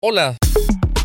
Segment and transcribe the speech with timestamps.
[0.00, 0.36] Hola,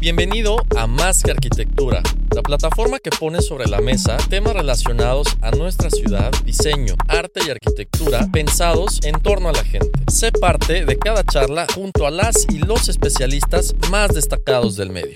[0.01, 5.49] bienvenido a Más que Arquitectura, la plataforma que pone sobre la mesa temas relacionados a
[5.49, 9.89] nuestra ciudad, diseño, arte y arquitectura pensados en torno a la gente.
[10.11, 15.15] Sé parte de cada charla junto a las y los especialistas más destacados del medio.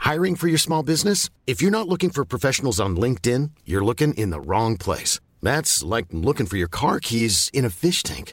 [0.00, 1.30] Hiring for your small business?
[1.46, 5.20] If you're not looking for professionals on LinkedIn, you're looking in the wrong place.
[5.40, 8.32] That's like looking for your car keys in a fish tank.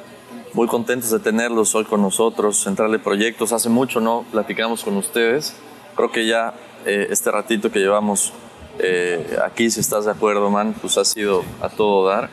[0.53, 3.53] Muy contentos de tenerlos hoy con nosotros, Central de Proyectos.
[3.53, 5.55] Hace mucho no platicamos con ustedes.
[5.95, 6.53] Creo que ya
[6.85, 8.33] eh, este ratito que llevamos
[8.77, 12.29] eh, aquí, si estás de acuerdo, man, pues ha sido a todo dar.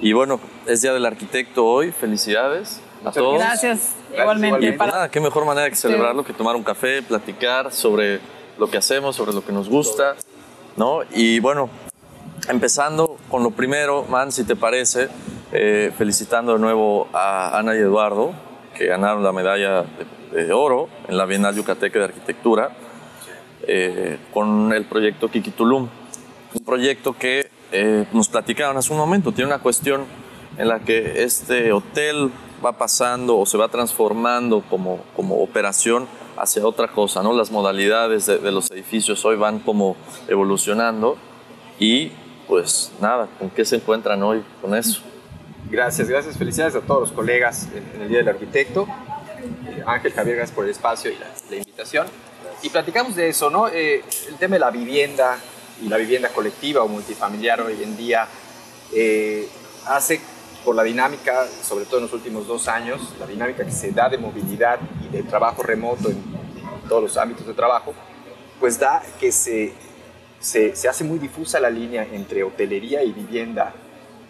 [0.00, 1.92] Y bueno, es Día del Arquitecto hoy.
[1.92, 3.38] Felicidades a todos.
[3.38, 4.66] Gracias, igualmente.
[4.66, 8.20] Y pues nada, qué mejor manera que celebrarlo que tomar un café, platicar sobre
[8.58, 10.16] lo que hacemos, sobre lo que nos gusta,
[10.78, 11.00] ¿no?
[11.12, 11.68] Y bueno,
[12.48, 15.10] empezando con lo primero, man, si te parece,
[15.54, 18.32] eh, felicitando de nuevo a Ana y Eduardo,
[18.76, 19.84] que ganaron la medalla
[20.32, 22.70] de, de oro en la Bienal Yucateca de Arquitectura,
[23.66, 25.88] eh, con el proyecto Kiki Tulum.
[26.54, 30.04] Un proyecto que eh, nos platicaron hace un momento, tiene una cuestión
[30.58, 32.32] en la que este hotel
[32.64, 37.32] va pasando o se va transformando como, como operación hacia otra cosa, ¿no?
[37.32, 41.16] Las modalidades de, de los edificios hoy van como evolucionando
[41.78, 42.10] y
[42.48, 45.00] pues nada, ¿con qué se encuentran hoy con eso?
[45.70, 46.36] Gracias, gracias.
[46.36, 48.86] Felicidades a todos los colegas en, el Día del Arquitecto.
[49.68, 52.06] Eh, Ángel, Javier, gracias por el espacio y la, la invitación.
[52.62, 53.68] Y platicamos de eso, ¿no?
[53.68, 55.38] Eh, el tema de la vivienda
[55.82, 58.28] y la vivienda colectiva o multifamiliar hoy en día
[58.92, 59.48] eh,
[59.86, 60.20] hace
[60.64, 64.08] por la dinámica, sobre todo en los últimos dos años, la dinámica que se da
[64.08, 67.92] de movilidad y de trabajo remoto en, en todos los ámbitos de trabajo,
[68.60, 69.74] pues da que se,
[70.40, 73.74] se, se hace muy difusa la línea entre hotelería y vivienda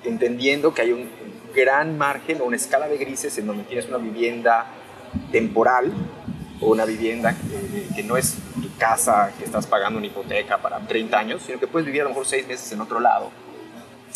[0.05, 1.09] entendiendo que hay un
[1.55, 4.67] gran margen o una escala de grises en donde tienes una vivienda
[5.31, 5.93] temporal
[6.61, 10.79] o una vivienda que, que, no es tu casa, que estás pagando una hipoteca para
[10.81, 13.31] 30 años, sino que puedes vivir a lo mejor 6 meses en otro lado.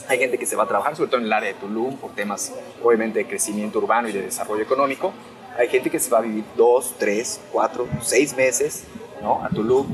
[0.09, 2.13] Hay gente que se va a trabajar, sobre todo en el área de Tulum, por
[2.15, 5.13] temas obviamente de crecimiento urbano y de desarrollo económico.
[5.59, 8.85] Hay gente que se va a vivir 2, 3, 4, 6 meses
[9.23, 9.45] ¿no?
[9.45, 9.87] a Tulum.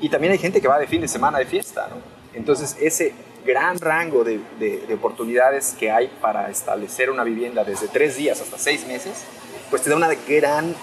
[0.00, 1.88] Y también hay gente que va de fin de semana de fiesta.
[1.90, 1.96] ¿no?
[2.32, 3.12] Entonces, ese
[3.48, 8.42] gran rango de, de, de, oportunidades que hay para establecer una vivienda desde tres días
[8.42, 9.24] hasta seis meses,
[9.70, 10.74] pues te da una gran,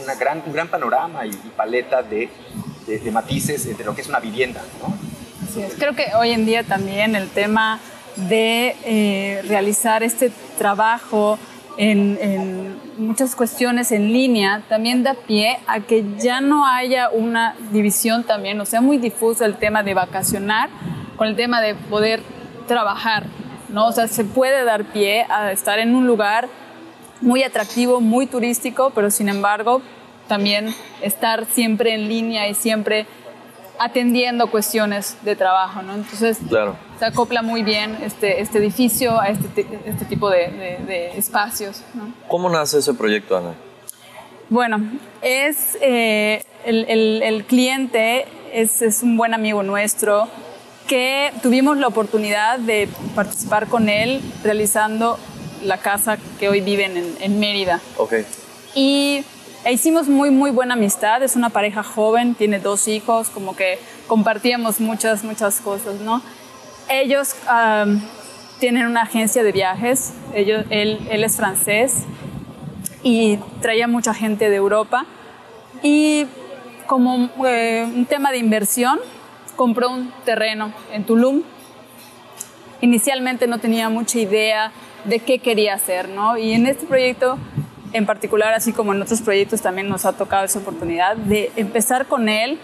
[0.00, 2.30] una gran, un gran panorama y, y paleta de,
[2.86, 4.62] de, matices entre lo que es una vivienda.
[4.80, 4.94] ¿no?
[5.44, 5.74] Así es.
[5.74, 7.80] Creo que hoy en día también el tema
[8.14, 11.36] de eh, realizar este trabajo
[11.78, 17.54] en, en, muchas cuestiones en línea también da pie a que ya no haya una
[17.72, 20.70] división también, o sea, muy difuso el tema de vacacionar
[21.16, 22.22] con el tema de poder
[22.66, 23.26] trabajar,
[23.68, 23.86] ¿no?
[23.86, 26.48] O sea, se puede dar pie a estar en un lugar
[27.20, 29.82] muy atractivo, muy turístico, pero sin embargo
[30.28, 33.06] también estar siempre en línea y siempre
[33.78, 35.94] atendiendo cuestiones de trabajo, ¿no?
[35.94, 36.76] Entonces claro.
[36.98, 41.82] se acopla muy bien este, este edificio a este, este tipo de, de, de espacios.
[41.94, 42.12] ¿no?
[42.28, 43.54] ¿Cómo nace ese proyecto, Ana?
[44.48, 44.78] Bueno,
[45.22, 50.28] es eh, el, el, el, cliente es, es un buen amigo nuestro,
[50.86, 55.18] que tuvimos la oportunidad de participar con él realizando
[55.62, 57.80] la casa que hoy viven en, en Mérida.
[57.96, 58.24] Okay.
[58.74, 59.24] Y
[59.66, 61.24] e hicimos muy, muy buena amistad.
[61.24, 66.22] Es una pareja joven, tiene dos hijos, como que compartíamos muchas, muchas cosas, ¿no?
[66.88, 68.00] Ellos um,
[68.60, 72.04] tienen una agencia de viajes, Ellos, él, él es francés
[73.02, 75.04] y traía mucha gente de Europa.
[75.82, 76.26] Y
[76.86, 79.00] como eh, un tema de inversión,
[79.56, 81.42] compró un terreno en Tulum.
[82.80, 84.70] Inicialmente no tenía mucha idea
[85.04, 86.36] de qué quería hacer, ¿no?
[86.36, 87.38] Y en este proyecto
[87.92, 92.06] en particular, así como en otros proyectos también nos ha tocado esa oportunidad de empezar
[92.06, 92.58] con él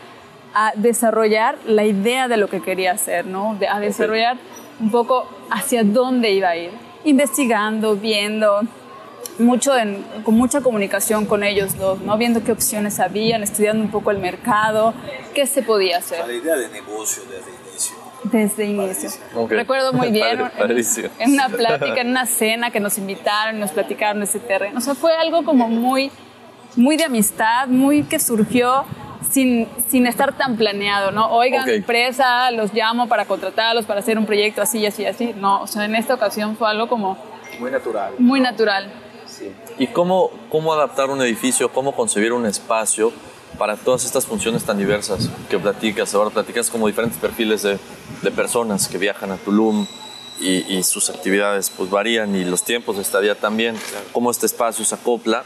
[0.54, 3.56] a desarrollar la idea de lo que quería hacer, ¿no?
[3.58, 4.36] De, a desarrollar
[4.80, 6.72] un poco hacia dónde iba a ir,
[7.04, 8.62] investigando, viendo,
[9.38, 12.16] mucho en, con mucha comunicación con ellos dos, ¿no?
[12.18, 14.94] viendo qué opciones habían, estudiando un poco el mercado,
[15.34, 16.20] qué se podía hacer.
[16.20, 17.96] O sea, la idea de negocio desde el inicio.
[18.24, 19.10] desde inicio.
[19.34, 19.50] Ok.
[19.50, 23.70] Recuerdo muy bien Padre, en- en, una plática, en una cena que nos invitaron, nos
[23.72, 24.78] platicaron de ese terreno.
[24.78, 26.10] O sea, fue algo como muy,
[26.76, 28.84] muy de amistad, muy que surgió
[29.30, 31.30] sin, sin estar tan planeado, ¿no?
[31.30, 31.68] Oigan, Ok.
[31.68, 35.32] empresa, los llamo para contratarlos, para hacer un proyecto así, así, así.
[35.36, 37.16] No, o sea, en esta ocasión fue algo como
[37.58, 38.12] Muy natural.
[38.18, 38.92] muy natural.
[39.78, 39.84] Sí.
[39.84, 43.12] ¿Y cómo, cómo adaptar un edificio, cómo concebir un espacio
[43.58, 46.14] para todas estas funciones tan diversas que platicas?
[46.14, 47.78] Ahora platicas como diferentes perfiles de,
[48.22, 49.86] de personas que viajan a Tulum
[50.40, 53.76] y, y sus actividades pues varían y los tiempos de estadía también.
[54.12, 55.44] ¿Cómo este espacio se acopla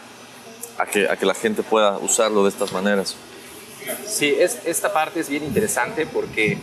[0.79, 3.17] a que, a que la gente pueda usarlo de estas maneras?
[4.05, 6.59] Sí, es, esta parte es bien interesante porque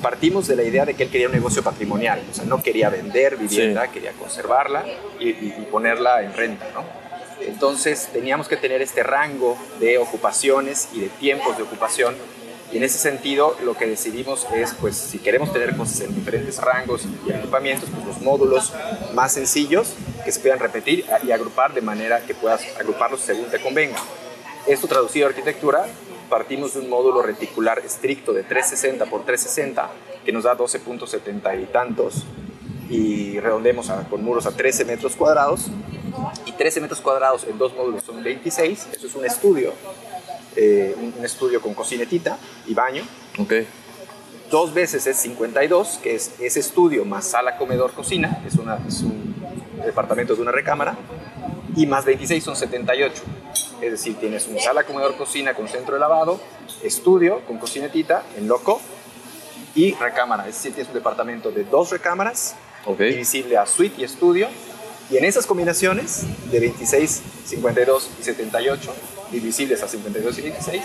[0.00, 2.88] partimos de la idea de que él quería un negocio patrimonial, o sea, no quería
[2.88, 4.84] vender vivienda, quería conservarla
[5.20, 7.01] y- y ponerla en renta, ¿no?
[7.46, 12.14] Entonces teníamos que tener este rango de ocupaciones y de tiempos de ocupación
[12.72, 16.58] y en ese sentido lo que decidimos es, pues, si queremos tener cosas en diferentes
[16.58, 18.72] rangos y equipamientos, pues los módulos
[19.12, 19.92] más sencillos
[20.24, 23.98] que se puedan repetir y agrupar de manera que puedas agruparlos según te convenga.
[24.66, 25.86] Esto traducido a arquitectura,
[26.30, 29.90] partimos de un módulo reticular estricto de 360 por 360
[30.24, 32.24] que nos da 12.70 y tantos
[32.92, 35.66] y redondemos a- con muros a 13 metros cuadrados
[36.46, 39.72] y 13 metros cuadrados en dos módulos son 26, eso es un estudio,
[40.56, 42.36] eh, un, un estudio con cocinetita
[42.66, 43.02] y baño.
[43.38, 43.52] ¿Ok?
[44.50, 49.00] Dos veces es 52, que es ese estudio más sala, comedor, cocina, es, una, es
[49.00, 49.34] un
[49.82, 50.94] departamento de una recámara,
[51.74, 53.22] y más 26 son 78.
[53.80, 56.38] Es decir, tienes un sala, comedor, cocina con centro de lavado,
[56.82, 58.78] estudio con cocinetita en loco
[59.74, 60.46] y recámara.
[60.46, 62.98] Es decir, tienes un departamento de dos recámaras, Ok.
[62.98, 64.48] divisible a suite y estudio,
[65.10, 68.94] y en esas combinaciones de 26, 52 y 78,
[69.30, 70.82] divisibles a 52 y 26,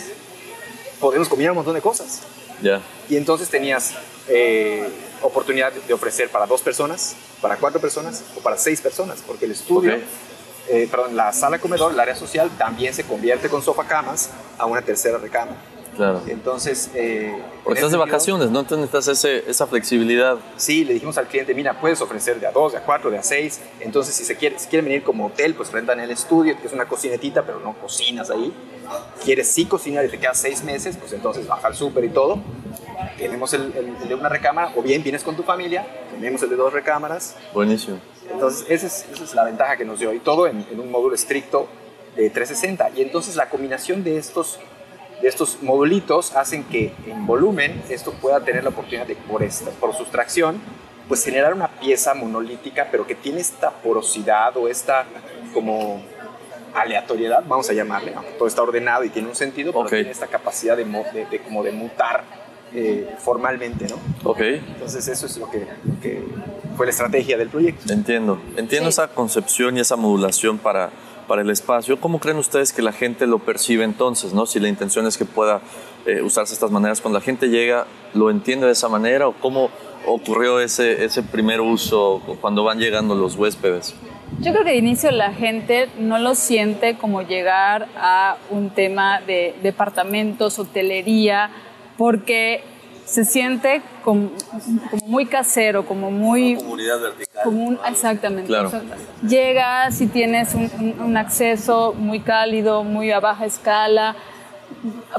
[1.00, 2.22] podemos combinar un montón de cosas.
[2.62, 2.82] Ya.
[3.10, 3.94] Y entonces tenías
[4.28, 4.88] eh,
[5.22, 9.52] oportunidad de ofrecer para dos personas, para cuatro personas o para seis personas, porque el
[9.52, 9.98] estudio,
[10.70, 14.66] eh, perdón, la sala comedor, el área social, también se convierte con sofá camas a
[14.66, 15.58] una tercera recámara.
[15.98, 16.22] Claro.
[16.28, 18.60] Entonces, eh, Porque estás de vacaciones, ¿no?
[18.62, 20.38] Entonces necesitas ese- esa flexibilidad.
[20.56, 23.18] Sí, le dijimos al cliente, mira, puedes ofrecer de a dos, de a cuatro, de
[23.18, 23.60] a seis.
[23.80, 26.74] Entonces, si, se quiere, si quieren venir como hotel, pues rentan el estudio, que es
[26.74, 28.54] una cocinetita, pero no cocinas ahí.
[29.26, 32.38] Quieres sí cocinar y te quedas seis meses, pues entonces baja al súper y todo.
[33.18, 36.50] Tenemos el, el- el de una recámara, o bien vienes con tu familia, tenemos el
[36.50, 37.36] de dos recámaras.
[37.54, 38.00] Buenísimo.
[38.32, 40.14] Entonces, esa es, esa es la ventaja que nos dio.
[40.14, 41.68] Y todo en, en un módulo estricto
[42.16, 42.92] de 360.
[42.96, 44.60] Y entonces la combinación de estos,
[45.22, 49.72] de estos modulitos hacen que en volumen esto pueda tener la oportunidad de, por, esta,
[49.72, 50.60] por sustracción,
[51.08, 55.06] pues generar una pieza monolítica, pero que tiene esta porosidad o esta
[55.54, 56.02] como
[56.76, 59.90] aleatoriedad, vamos a llamarle, aunque todo está ordenado y tiene un sentido, pero Ok.
[59.90, 62.24] tiene esta capacidad de, de- de como de mutar
[62.74, 63.96] eh, formalmente, ¿no?
[64.30, 64.42] Ok.
[64.42, 66.22] Entonces eso es lo que, lo que
[66.76, 67.92] fue la estrategia del proyecto.
[67.92, 68.96] Entiendo, entiendo Sí.
[68.96, 70.90] esa concepción y esa modulación para,
[71.28, 72.00] para el espacio.
[72.00, 74.34] ¿Cómo creen ustedes que la gente lo percibe entonces?
[74.34, 74.46] ¿no?
[74.46, 75.62] Si la intención es que pueda
[76.06, 79.70] eh, usarse estas maneras, cuando la gente llega, ¿lo entiende de esa manera o cómo
[80.06, 83.94] ocurrió ese, ese primer uso cuando van llegando los huéspedes?
[84.40, 89.22] Yo creo que de inicio la gente no lo siente como llegar a un tema
[89.22, 91.50] de departamentos, hotelería,
[91.98, 92.64] porque
[93.08, 94.30] se siente como,
[94.92, 96.56] como muy casero, como muy...
[96.58, 97.44] Comunidad vertical.
[97.44, 98.48] Como un- exactamente.
[98.48, 98.68] Claro.
[98.68, 98.82] O sea,
[99.28, 104.16] llegas y tienes un, un- un acceso muy cálido, muy a baja escala,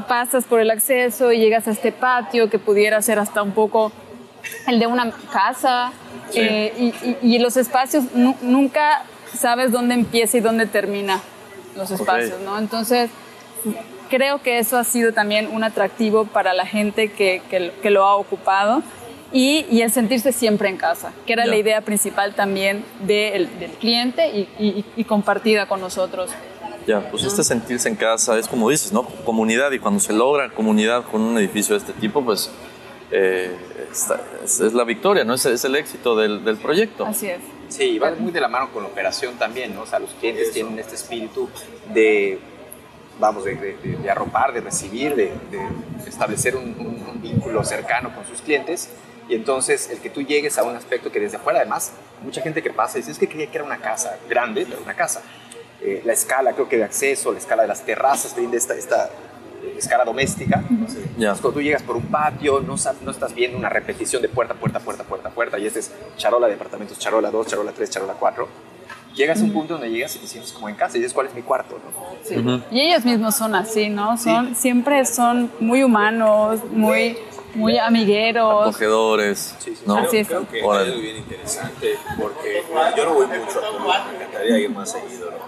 [0.07, 3.91] pasas por el acceso y llegas a este patio que pudiera ser hasta un poco
[4.67, 5.91] el de una casa
[6.31, 6.41] Sí.
[6.41, 9.03] eh, y, y- y los espacios nu- nunca
[9.35, 11.21] sabes dónde empieza y dónde termina
[11.75, 12.59] los espacios, ¿no?
[12.59, 13.09] Entonces
[14.09, 18.05] creo que eso ha sido también un atractivo para la gente que, que- que lo
[18.05, 18.83] ha ocupado
[19.33, 21.51] y, y el sentirse siempre en casa, que era Ya.
[21.51, 26.31] la idea principal también del, del cliente y, y- y compartida con nosotros.
[26.87, 29.03] Ya, pues este sentirse en casa es como dices, ¿no?
[29.25, 32.51] Comunidad y cuando se logra comunidad con un edificio de este tipo, pues
[33.11, 33.55] eh,
[33.93, 35.35] está- es, es la victoria, ¿no?
[35.35, 37.05] Es, es el éxito del, del proyecto.
[37.05, 37.41] Así es.
[37.69, 39.83] Sí, va muy de la mano con la operación también, ¿no?
[39.83, 41.51] O sea, los clientes tienen este espíritu
[41.93, 42.39] de,
[43.19, 48.15] vamos, de, de- de- arropar, de recibir, de, de establecer un, un- un vínculo cercano
[48.15, 48.89] con sus clientes.
[49.29, 52.63] Y entonces el que tú llegues a un aspecto que desde afuera, además, mucha gente
[52.63, 55.21] que pasa dice, es que creía que era una casa grande, pero una casa.
[55.83, 59.07] Eh, la escala, creo que de acceso, la escala de las terrazas, brinda esta, esta
[59.63, 60.65] eh, escala doméstica.
[60.71, 61.05] Entonces,
[61.41, 64.81] cuando tú llegas por un patio, no, no estás viendo una repetición de puerta, puerta,
[64.81, 68.49] puerta, puerta, puerta, y este es charola de departamentos, charola 2, charola 3, charola 4.
[69.19, 71.27] Llegas a un punto donde llegas y te sientes como en casa y dices, ¿cuál
[71.27, 71.77] es mi cuarto?
[71.77, 72.19] no?
[72.23, 72.37] Sí.
[72.71, 74.17] Y ellos mismos son así, ¿no?
[74.17, 77.19] Son, Siempre son muy humanos, muy
[77.55, 78.69] muy amigueros.
[78.69, 79.57] Acogedores.
[79.59, 79.97] Sí, sí, ¿no?
[79.97, 80.29] creo, Así es.
[80.29, 80.85] creo que Órale.
[80.85, 82.63] es algo bien interesante porque
[82.97, 85.39] yo no voy mucho a Tulum, me encantaría ir más seguido, ¿no?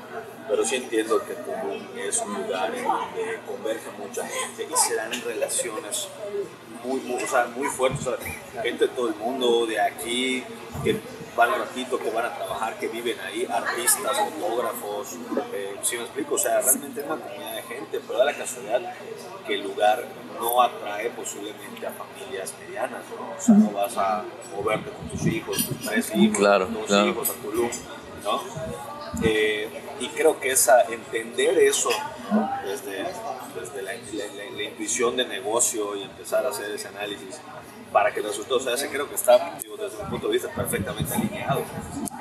[0.48, 4.96] Pero sí entiendo que Tulum es un lugar en donde converge mucha gente y se
[4.96, 6.08] dan relaciones
[6.82, 10.42] muy, muy, o sea, muy fuertes, o sea, gente de todo el mundo, de aquí,
[10.82, 10.98] que
[11.40, 15.08] van un ratito, que van a trabajar, que viven ahí, artistas, fotógrafos,
[15.52, 18.34] eh, si me explico, o sea, realmente es una comunidad de gente, pero da la
[18.34, 18.80] casualidad
[19.46, 20.04] que el lugar
[20.38, 23.34] no atrae posiblemente a familias medianas, ¿no?
[23.36, 24.22] O sea, no vas a
[24.54, 27.08] moverte con tus hijos, tus tres hijos, Claro, tus dos claro.
[27.10, 27.70] hijos a Tulum,
[28.24, 28.40] ¿no?
[29.22, 29.68] Eh,
[29.98, 31.90] y creo que esa, entender eso
[32.32, 32.48] ¿no?
[32.64, 33.04] desde,
[33.58, 37.40] desde la, la- la- la intuición de negocio y empezar a hacer ese análisis
[37.92, 40.48] para que el resultado sea ese, creo que está, digo, desde mi punto de vista,
[40.54, 41.62] perfectamente alineado.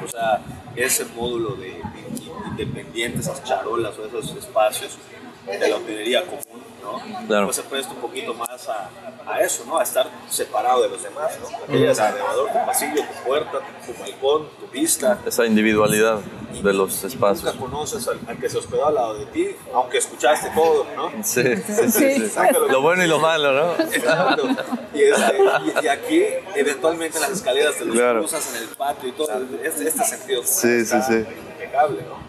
[0.04, 0.42] O sea,
[0.76, 4.98] ese módulo de in- independiente, esas charolas o esos espacios
[5.46, 6.44] de la hotelería común,
[6.84, 7.00] ¿no?
[7.28, 7.46] Claro.
[7.46, 8.90] Pues se presta un poquito más a,
[9.28, 9.78] a eso, ¿no?
[9.80, 11.66] A estar separado de los demás, ¿no?
[11.68, 16.20] Que llegas al elevador, tu pasillo, tu puerta, tu balcón, tu vista, Esa individualidad
[16.64, 17.44] de los espacios.
[17.56, 21.12] Nunca conoces al, al que se hospedó al lado de ti, aunque escuchaste todo, ¿no?
[21.24, 22.30] Sí, sí, sí, Sí.
[22.30, 22.40] sí.
[22.70, 23.84] Lo bueno y lo malo, ¿no?
[23.84, 24.48] Exacto.
[24.94, 25.38] Y, este,
[25.82, 26.24] y, y aquí,
[26.56, 28.20] eventualmente, en las escaleras te los Claro.
[28.20, 29.30] cruzas en el patio y todo.
[29.64, 31.24] Este, este sentido Sí, sí, sí.
[31.54, 32.20] impecable, ¿no?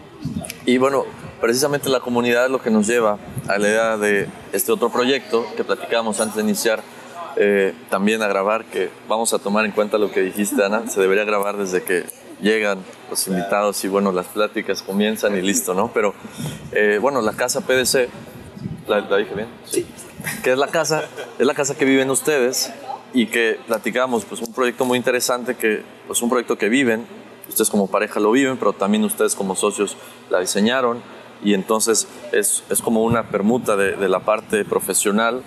[0.65, 1.05] Y bueno,
[1.41, 5.45] precisamente la comunidad es lo que nos lleva a la idea de este otro proyecto
[5.57, 6.81] que platicábamos antes de iniciar
[7.37, 10.99] eh, también a grabar, que vamos a tomar en cuenta lo que dijiste, Ana, se
[11.01, 12.03] debería grabar desde que
[12.41, 12.79] llegan
[13.09, 15.91] los invitados y bueno, las pláticas comienzan y listo, ¿no?
[15.93, 16.13] Pero
[16.71, 18.09] eh, bueno, la casa PDC,
[18.87, 19.47] ¿la, la dije bien?
[19.65, 19.85] Sí.
[20.43, 21.05] Que es la casa,
[21.39, 22.71] es la casa que viven ustedes
[23.13, 27.05] y que platicamos, pues un proyecto muy interesante que, pues un proyecto que viven,
[27.49, 29.97] ustedes como pareja lo viven, pero también ustedes como socios
[30.29, 31.01] la diseñaron
[31.43, 35.43] y entonces es, es como una permuta de, de la parte profesional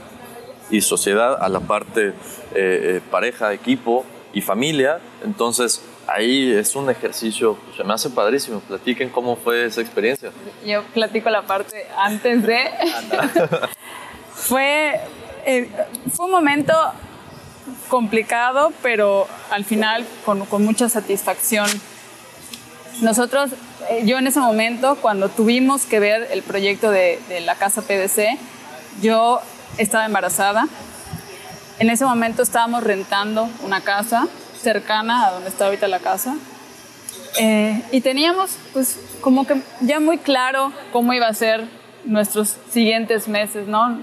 [0.71, 2.13] y sociedad a la parte eh,
[2.55, 5.01] eh, pareja, equipo y familia.
[5.25, 8.61] Entonces ahí es un ejercicio, se me hace padrísimo.
[8.61, 10.31] Platiquen cómo fue esa experiencia.
[10.65, 12.71] Yo platico la parte antes de.
[14.33, 15.01] fue,
[15.47, 15.71] eh,
[16.13, 16.73] fue un momento
[17.89, 21.69] complicado, pero al final con, con mucha satisfacción.
[23.01, 23.51] Nosotros,
[23.91, 27.83] eh, yo en ese momento, cuando tuvimos que ver el proyecto de, de la casa
[27.83, 28.39] PDC,
[29.03, 29.41] yo
[29.79, 30.69] estaba embarazada.
[31.81, 34.29] En ese momento estábamos rentando una casa
[34.65, 36.35] cercana a donde está ahorita la casa.
[37.39, 41.65] Eh, y teníamos pues como que ya muy claro cómo iba a ser
[42.05, 43.99] nuestros siguientes meses, ¿no?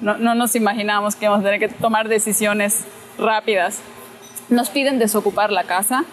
[0.00, 2.84] No, no nos imaginábamos que íbamos a tener que tomar decisiones
[3.18, 3.78] rápidas.
[4.48, 6.04] Nos piden desocupar la casa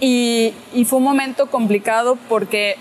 [0.00, 2.76] y, y fue un momento complicado porque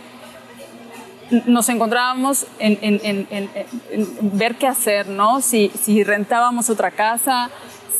[1.46, 5.42] nos encontrábamos en, en- en- en- ver qué hacer, ¿no?
[5.42, 7.50] Si, si rentábamos otra casa,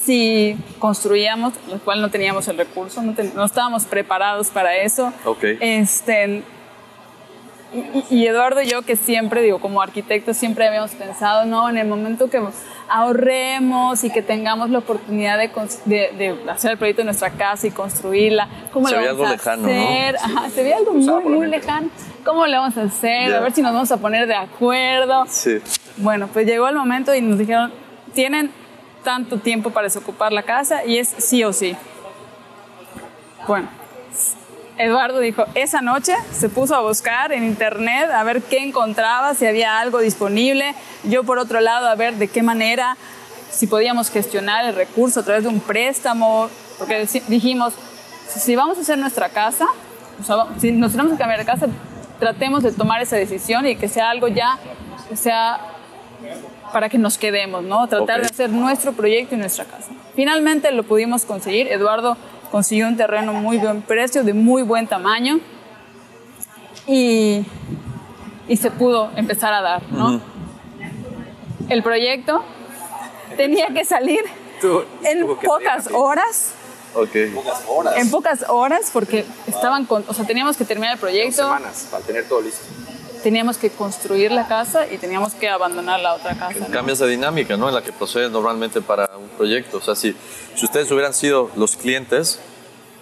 [0.10, 5.14] si construíamos, lo cual no teníamos el recurso, no, ten- no estábamos preparados para eso.
[5.24, 5.44] Ok.
[5.60, 6.42] Este,
[7.72, 11.70] y, y Eduardo y yo, que siempre, digo, como arquitectos, siempre habíamos pensado, ¿no?
[11.70, 12.42] En el momento que
[12.90, 15.52] ahorremos y que tengamos la oportunidad de,
[15.86, 19.32] de- de hacer el proyecto de nuestra casa y construirla, ¿cómo Se veía vamos a
[19.34, 19.70] lejano, ¿no?
[19.70, 20.16] hacer?
[20.16, 21.90] Ajá, se veía algo muy, muy lejano.
[22.26, 23.30] ¿Cómo le vamos a hacer?
[23.30, 23.38] Ya.
[23.38, 25.26] A ver si nos vamos a poner de acuerdo.
[25.28, 25.60] Sí.
[25.98, 27.72] Bueno, pues llegó el momento y nos dijeron,
[28.16, 28.50] tienen
[29.04, 31.76] tanto tiempo para desocupar la casa y es sí o sí.
[33.48, 33.68] Bueno,
[34.78, 39.46] Eduardo dijo, esa noche se puso a buscar en internet a ver qué encontraba, si
[39.46, 40.76] había algo disponible.
[41.04, 42.96] Yo por otro lado a ver de qué manera,
[43.52, 47.74] si podíamos gestionar el recurso a través de un préstamo, porque dijimos,
[48.28, 49.66] si- vamos a hacer nuestra casa,
[50.60, 51.68] si nos tenemos que cambiar de casa,
[52.20, 54.58] tratemos de tomar esa decisión y que sea algo ya,
[55.10, 55.60] que sea
[56.72, 57.88] para que nos quedemos, ¿no?
[57.88, 59.90] Tratar de hacer nuestro proyecto y nuestra casa.
[60.16, 61.68] Finalmente lo pudimos conseguir.
[61.68, 62.18] Eduardo
[62.52, 65.40] consiguió un terreno muy buen precio, de muy buen tamaño
[66.88, 67.46] y,
[68.48, 70.22] y se pudo empezar a dar, ¿no?
[71.70, 72.44] El proyecto
[73.38, 74.22] tenía que salir
[75.04, 76.54] en que pocas salir horas.
[76.96, 77.10] Ok.
[77.36, 81.02] Pocas horas, En pocas horas, porque estaban con, o sea, teníamos que terminar el dos
[81.02, 82.66] proyecto, semanas para tener todo listo.
[83.24, 86.60] Teníamos que construir la casa y teníamos que abandonar la otra casa.
[86.60, 86.68] ¿no?
[86.68, 87.68] Cambia esa dinámica, ¿no?
[87.70, 89.78] En la que procede normalmente para un proyecto.
[89.78, 90.16] O sea, si,
[90.56, 92.40] si ustedes hubieran sido los clientes,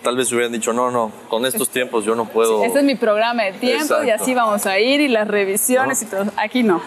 [0.03, 2.63] tal vez hubieran dicho, no, no, con estos tiempos yo no puedo.
[2.63, 4.23] Este es mi programa de tiempo y Exacto.
[4.23, 6.07] así vamos a ir y las revisiones ¿No?
[6.07, 6.31] y todo.
[6.37, 6.81] Aquí no.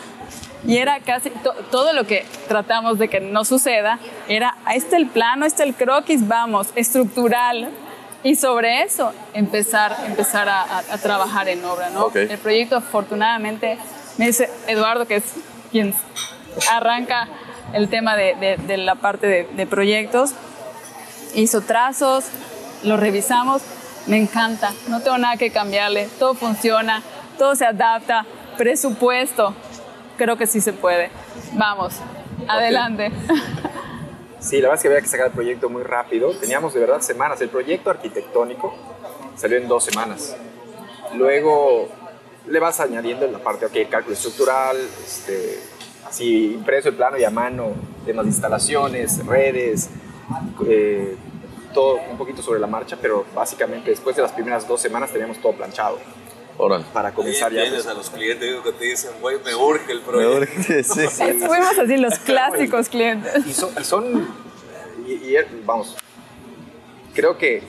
[0.66, 4.98] Y era casi to- todo lo que tratamos de que no suceda, era, ahí está
[4.98, 7.70] el plano, ahí está el croquis, vamos, estructural.
[8.22, 12.06] Y sobre eso empezar, empezar a, a- a trabajar en obra, ¿no?
[12.06, 12.16] Ok.
[12.16, 13.78] El proyecto afortunadamente,
[14.18, 15.24] me dice Eduardo, que es
[15.70, 15.94] quien
[16.70, 17.28] arranca
[17.72, 20.32] el tema de, de, la parte de, de proyectos.
[21.34, 22.24] Hizo trazos,
[22.82, 23.62] lo revisamos,
[24.06, 27.02] me encanta, no tengo nada que cambiarle, todo funciona,
[27.38, 28.26] todo se adapta,
[28.58, 29.54] presupuesto,
[30.18, 31.10] creo que sí se puede.
[31.52, 31.94] Vamos,
[32.48, 33.12] adelante.
[34.40, 36.32] Sí, la verdad es que había que sacar el proyecto muy rápido.
[36.32, 37.40] Teníamos de verdad semanas.
[37.42, 38.74] El proyecto arquitectónico
[39.36, 40.34] salió en dos semanas.
[41.14, 41.88] Luego
[42.46, 45.60] le vas añadiendo en la parte, ok, cálculo estructural, este,
[46.06, 47.72] así impreso el plano y a mano,
[48.06, 49.90] temas de instalaciones, redes,
[50.66, 51.16] eh,
[51.74, 55.38] todo un poquito sobre la marcha, pero básicamente después de las primeras dos semanas teníamos
[55.38, 55.98] todo planchado.
[56.92, 57.62] Para comenzar ya.
[57.62, 60.34] Tienes a los clientes digo, que te dicen, güey, me urge el proyecto.
[60.34, 61.06] Me urge, sí.
[61.08, 61.32] sí.
[61.46, 63.46] Fuimos así los clásicos clientes.
[63.46, 64.28] Y son,
[65.06, 65.96] y, vamos,
[67.14, 67.62] creo que,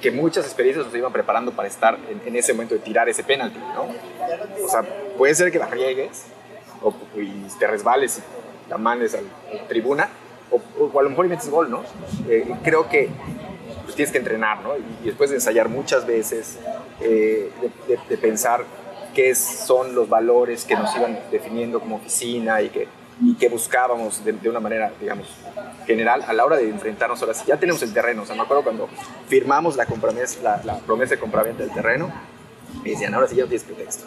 [0.00, 3.58] que muchas experiencias nos iban preparando para estar en, ese momento de tirar ese penalti,
[3.58, 3.88] ¿no?
[4.64, 4.82] O sea,
[5.16, 6.24] puede ser que la llegues
[6.82, 10.08] o, y te resbales y la mandes a la tribuna,
[10.50, 11.82] o, a lo mejor metes gol, ¿no?
[12.28, 13.08] Eh, creo que
[13.84, 14.76] pues, tienes que entrenar, ¿no?
[14.76, 16.58] Y, después de ensayar muchas veces,
[17.00, 17.50] eh,
[18.08, 18.64] de, pensar
[19.14, 22.88] qué son los valores que nos iban definiendo como oficina y que,
[23.22, 25.28] y que buscábamos de, una manera, digamos,
[25.86, 27.44] general a la hora de enfrentarnos ahora sí.
[27.46, 28.88] Ya tenemos el terreno, o sea, me acuerdo cuando
[29.28, 29.86] firmamos la,
[30.42, 32.12] la, la promesa de compraventa del terreno,
[32.82, 34.04] me decían, ahora sí ya no tienes pretexto.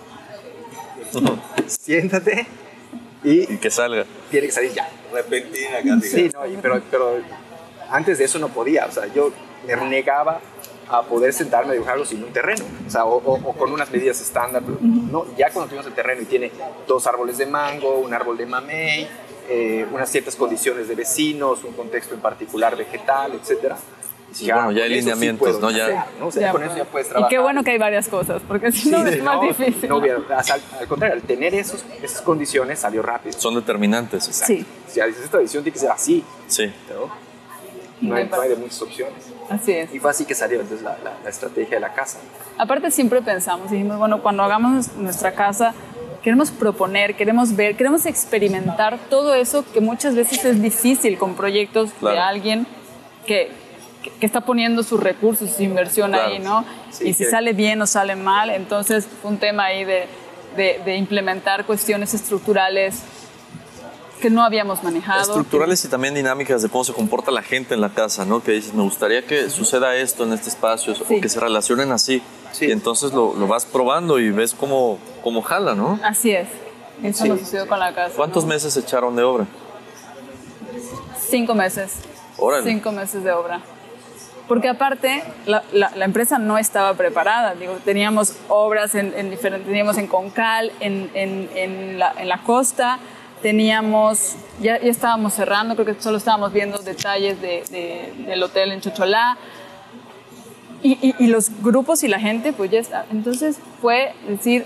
[1.67, 2.47] Siéntate
[3.23, 4.05] y, y, que salga.
[4.29, 4.89] Tiene que salir ya.
[5.11, 7.17] Repentina, Sí, no, pero, pero
[7.89, 9.31] antes de eso no podía, o sea, yo
[9.65, 10.41] me negaba
[10.89, 13.19] a poder sentarme a dibujarlo sin un terreno, o, sea, o,
[13.53, 14.63] con unas medidas estándar.
[14.63, 16.51] no, ya cuando tuvimos el terreno y tiene
[16.87, 19.07] dos árboles de mango, un árbol de mamey,
[19.49, 23.77] eh, unas ciertas condiciones de vecinos, un contexto en particular vegetal, etcétera.
[24.33, 25.71] ya, bueno, ya hay lineamientos, ¿no?
[25.71, 26.07] Ya.
[26.19, 26.27] ¿no?
[26.27, 27.31] O sea, con eso ya puedes trabajar.
[27.31, 29.89] Y qué bueno que hay varias cosas, porque si no es más difícil.
[29.89, 33.37] No, al, contrario, al tener esos, esas condiciones salió rápido.
[33.37, 34.23] Son determinantes.
[34.23, 34.65] Sí.
[34.87, 36.23] Si dices, esta edición tiene que ser así.
[36.47, 36.71] Sí.
[36.89, 37.26] No
[38.01, 39.25] hay, de muchas opciones.
[39.49, 39.93] Así es.
[39.93, 42.19] Y fue así que salió entonces la, la, estrategia de la casa.
[42.57, 45.73] Aparte siempre pensamos, dijimos, bueno, cuando hagamos nuestra casa,
[46.21, 51.91] queremos proponer, queremos ver, queremos experimentar todo eso que muchas veces es difícil con proyectos
[52.01, 52.67] de alguien
[53.25, 53.49] que,
[54.19, 56.65] que, está poniendo sus recursos, su inversión ahí, ¿no?
[57.01, 60.07] y si sale bien o sale mal, entonces fue un tema ahí de,
[60.55, 63.03] de, de implementar cuestiones estructurales
[64.19, 65.21] que no habíamos manejado.
[65.21, 68.41] Estructurales y también dinámicas de cómo se comporta la gente en la casa, ¿no?
[68.41, 72.21] Que dices, me gustaría que suceda esto en este espacio o que se relacionen así.
[72.59, 75.99] Y entonces lo, lo, vas probando y ves cómo, cómo jala, ¿no?
[76.03, 76.47] Así es.
[77.03, 78.15] Eso nos sucedió con la casa.
[78.15, 79.45] ¿Cuántos meses echaron de obra?
[81.29, 81.93] Cinco meses.
[82.37, 82.63] Órale.
[82.63, 83.61] Cinco meses de obra.
[84.47, 87.53] Porque aparte, la, la, empresa no estaba preparada.
[87.53, 92.99] Digo, teníamos obras en, en diferentes, teníamos en Concal, en, en, en la, la costa,
[93.41, 98.81] teníamos, ya, ya, estábamos cerrando, creo que solo estábamos viendo detalles de, del hotel en
[98.81, 99.37] Chocholá.
[100.83, 103.05] Y, y, los grupos y la gente, pues ya está.
[103.11, 104.65] Entonces fue decir,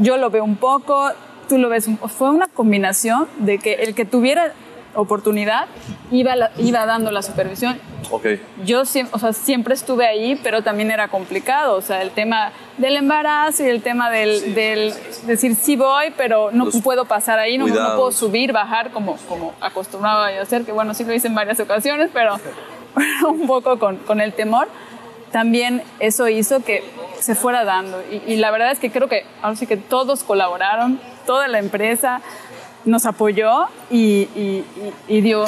[0.00, 1.10] yo lo veo un poco,
[1.48, 4.54] tú lo ves, un, fue una combinación de que el que tuviera
[4.94, 5.66] oportunidad,
[6.10, 7.78] iba, iba dando la supervisión.
[8.10, 8.40] Okay.
[8.64, 8.84] Yo o
[9.18, 11.76] sea, siempre estuve ahí, pero también era complicado.
[11.76, 14.94] O sea, el tema del embarazo y el tema del, del
[15.26, 19.54] decir sí voy, pero no puedo pasar ahí, no, no, puedo subir, bajar como, como
[19.60, 22.36] acostumbraba a hacer, que bueno, sí lo hice en varias ocasiones, pero
[23.28, 24.68] un poco con, con el temor.
[25.32, 26.82] También eso hizo que
[27.20, 28.02] se fuera dando.
[28.10, 31.58] Y, y la verdad es que creo que ahora sí que todos colaboraron, toda la
[31.58, 32.22] empresa
[32.84, 34.64] nos apoyó y,
[35.08, 35.44] y, dio,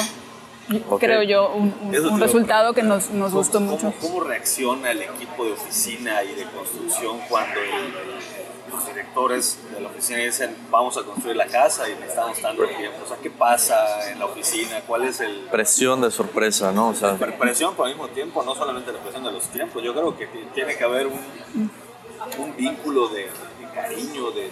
[0.99, 3.93] creo yo, un, resultado que nos, nos gustó mucho.
[4.01, 7.59] ¿Cómo reacciona el equipo de oficina y de construcción cuando
[8.71, 12.99] los directores de la oficina dicen vamos a construir la casa y necesitamos tanto tiempo?
[13.03, 14.81] O sea, ¿qué pasa en la oficina?
[14.87, 15.47] ¿Cuál es el...?
[15.51, 16.89] Presión de sorpresa, ¿no?
[16.89, 17.15] O sea...
[17.15, 20.27] Presión, pero al mismo tiempo, no solamente la presión de los tiempos, yo creo que
[20.53, 21.71] tiene que haber un,
[22.37, 23.29] un vínculo de,
[23.73, 24.49] cariño, de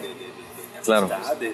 [0.83, 1.09] claro.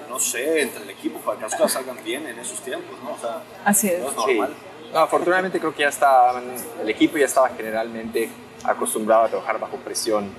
[0.09, 3.13] no sé, entre el equipo para que las cosas salgan bien en esos tiempos, ¿no?
[3.13, 4.01] O sea, Así es.
[4.01, 4.53] No es normal.
[4.93, 6.45] No, afortunadamente creo que ya estaban,
[6.81, 8.29] el equipo ya estaba generalmente
[8.63, 10.29] acostumbrado a trabajar bajo presión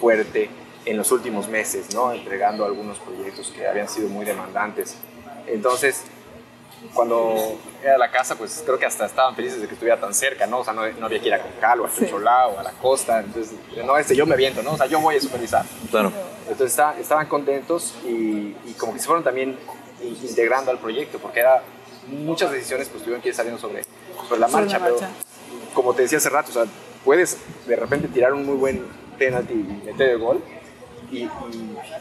[0.00, 0.50] fuerte
[0.84, 2.12] en los últimos meses, ¿no?
[2.12, 4.96] Entregando algunos proyectos que habían sido muy demandantes.
[5.46, 6.04] Entonces,
[6.94, 10.46] cuando era la casa, pues creo que hasta estaban felices de que estuviera tan cerca,
[10.46, 10.60] ¿no?
[10.60, 12.72] O sea, no, no había que ir a Concal o a Cholá o a la
[12.72, 13.20] costa.
[13.20, 14.72] Entonces, no, este, yo me viento, ¿no?
[14.72, 15.64] O sea, yo voy a supervisar.
[15.90, 16.12] Claro.
[16.48, 19.56] Entonces está, estaban contentos y, y, como que se fueron también
[20.02, 21.62] integrando al proyecto, porque era,
[22.08, 23.84] muchas decisiones pues tuvieron que ir saliendo sobre,
[24.26, 24.96] sobre la marcha, pero
[25.74, 26.64] como te decía hace rato, o sea,
[27.04, 28.86] puedes de repente tirar un muy buen
[29.18, 30.42] penalti y meter el gol.
[31.10, 31.30] Y, y,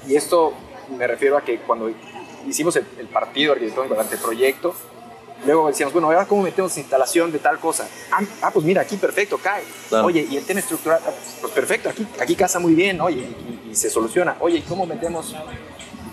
[0.07, 0.53] y esto
[0.97, 1.91] me refiero a que cuando
[2.47, 4.75] hicimos el, partido arquitectónico del anteproyecto.
[5.45, 7.88] Luego decíamos, bueno, ahora cómo metemos instalación de tal cosa.
[8.12, 9.63] Ah, ah pues mira, aquí perfecto, cae.
[10.04, 13.28] Oye, y el tema estructural, ah, pues perfecto, aquí, aquí casa muy bien, oye,
[13.69, 14.36] y, se soluciona.
[14.39, 15.36] Oye, ¿y cómo metemos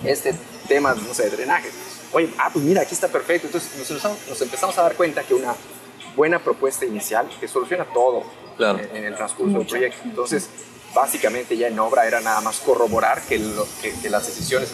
[0.04, 0.34] este
[0.68, 1.70] tema, no sé, de drenaje?
[2.12, 3.46] Oye, ah, pues mira, aquí está perfecto.
[3.46, 3.90] Entonces
[4.28, 5.54] nos, empezamos a dar cuenta que una
[6.14, 8.22] buena propuesta inicial que soluciona todo
[8.58, 10.00] en, el transcurso del proyecto.
[10.04, 10.48] Entonces,
[10.94, 13.40] básicamente ya en obra era nada más corroborar que,
[14.00, 14.70] que, las decisiones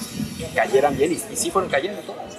[0.55, 2.37] cayeran bien y, sí fueron cayendo todas.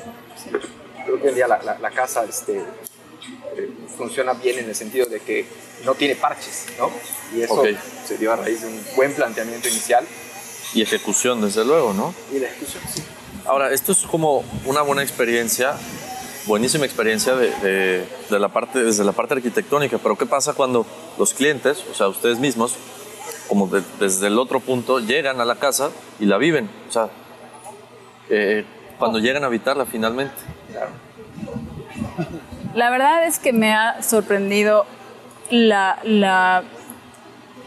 [1.05, 5.05] Creo que hoy en día la, la, casa este, eh, funciona bien en el sentido
[5.05, 5.45] de que
[5.85, 6.91] no tiene parches, ¿no?
[7.35, 7.63] Y eso
[8.05, 10.05] se dio a raíz de un buen planteamiento inicial.
[10.73, 12.13] Y ejecución, desde luego, ¿no?
[12.31, 13.03] Y la ejecución, sí.
[13.45, 15.75] Ahora, esto es como una buena experiencia,
[16.45, 20.85] buenísima experiencia de, de, la parte, desde la parte arquitectónica, pero ¿qué pasa cuando
[21.17, 22.75] los clientes, o sea, ustedes mismos,
[23.47, 26.69] como desde el otro punto, llegan a la casa y la viven.
[26.87, 27.09] O sea,
[28.29, 28.63] eh,
[28.97, 30.35] cuando llegan a habitarla finalmente.
[32.73, 34.86] La verdad es que me ha sorprendido
[35.49, 36.63] la, la,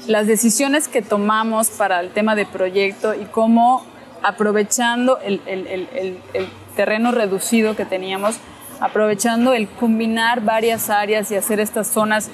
[0.06, 3.84] las decisiones que tomamos para el tema de proyecto y cómo
[4.22, 8.36] aprovechando el, el terreno reducido que teníamos,
[8.80, 12.30] aprovechando el combinar varias áreas y hacer estas zonas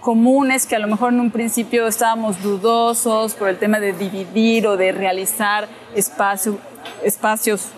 [0.00, 4.66] comunes que a lo mejor en un principio estábamos dudosos por el tema de dividir
[4.66, 6.58] o de realizar espacio,
[7.04, 7.68] espacios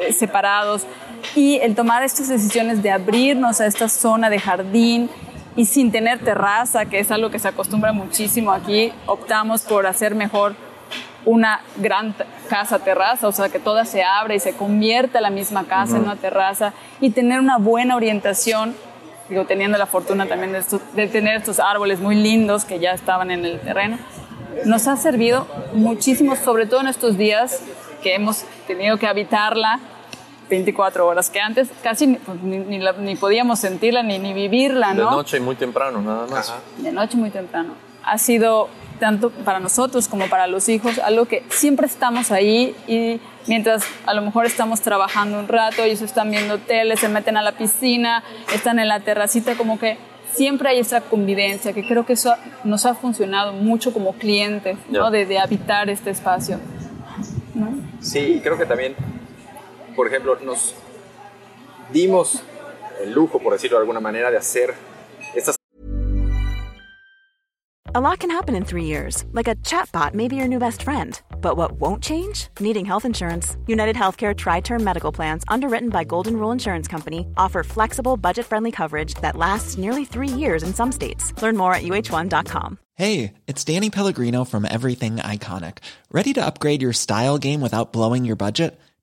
[0.00, 0.86] eh, separados
[1.34, 5.10] y el tomar estas decisiones de abrirnos a esta zona de jardín
[5.56, 10.14] y sin tener terraza, que es algo que se acostumbra muchísimo aquí, optamos por hacer
[10.14, 10.54] mejor
[11.24, 12.14] una gran
[12.48, 16.04] casa terraza, o sea, que toda se abre y se convierta la misma casa en
[16.04, 18.74] una terraza y tener una buena orientación
[19.28, 20.52] digo, teniendo la fortuna también
[20.94, 23.98] de, tener estos árboles muy lindos que ya estaban en el terreno,
[24.64, 27.60] nos ha servido muchísimo, sobre todo en estos días
[28.02, 29.80] que hemos tenido que habitarla
[30.48, 35.10] 24 horas, que antes casi pues, ni, podíamos sentirla ni, ni vivirla, ¿no?
[35.10, 36.54] De noche y muy temprano, nada más.
[36.78, 37.74] De noche muy temprano.
[38.04, 43.20] Ha sido tanto para nosotros como para los hijos algo que siempre estamos ahí y
[43.46, 47.42] mientras a lo mejor estamos trabajando un rato, ellos están viendo tele, se meten a
[47.42, 48.22] la piscina,
[48.54, 49.98] están en la terracita, como que
[50.32, 55.10] siempre hay esa convivencia, que creo que eso nos ha funcionado mucho como clientes, ¿no?
[55.10, 56.58] de, habitar este espacio.
[58.00, 58.94] Sí, creo que también,
[59.96, 60.74] por ejemplo, nos
[61.92, 62.42] dimos
[63.00, 64.74] el lujo, por decirlo de alguna manera, de hacer
[65.34, 65.56] estas
[67.94, 70.82] A lot can happen in three years, like a chatbot may be your new best
[70.82, 71.18] friend.
[71.40, 72.48] But what won't change?
[72.60, 73.56] Needing health insurance.
[73.66, 78.44] United Healthcare Tri Term Medical Plans, underwritten by Golden Rule Insurance Company, offer flexible, budget
[78.44, 81.32] friendly coverage that lasts nearly three years in some states.
[81.40, 82.78] Learn more at uh1.com.
[82.96, 85.78] Hey, it's Danny Pellegrino from Everything Iconic.
[86.10, 88.78] Ready to upgrade your style game without blowing your budget?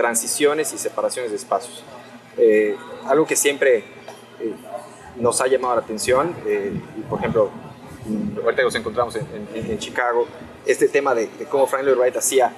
[0.00, 1.84] Transiciones y separaciones de espacios.
[2.38, 3.84] Eh, algo que siempre...
[4.40, 4.54] Eh,
[5.16, 6.34] nos ha llamado la atención.
[6.46, 6.72] Eh,
[7.08, 7.50] por ejemplo,
[8.42, 10.26] ahorita nos encontramos en, Chicago,
[10.66, 12.52] este tema de, cómo Frank Lloyd Wright hacía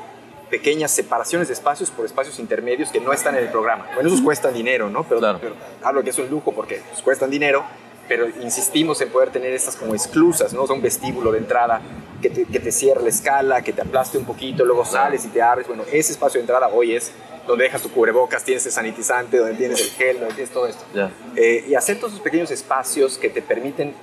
[0.50, 3.87] pequeñas separaciones de espacios por espacios intermedios que no están en el programa.
[3.94, 5.02] Bueno, esos cuestan dinero, ¿no?
[5.05, 5.40] Pero, claro.
[5.83, 7.64] hablo que es un lujo porque pues, cuestan dinero,
[8.12, 10.64] pero insistimos en poder tener estas como exclusas, ¿no?
[10.64, 11.81] O sea, un vestíbulo de entrada
[12.20, 15.29] que te, que te cierre la escala, que te aplaste un poquito, luego sales y
[15.29, 15.66] te abres.
[15.66, 17.11] Bueno, ese espacio de entrada hoy es
[17.46, 20.85] donde dejas tu cubrebocas, tienes el sanitizante, donde tienes el gel, donde tienes todo esto.
[21.37, 23.94] Eh, y hacer todos esos pequeños espacios que te permiten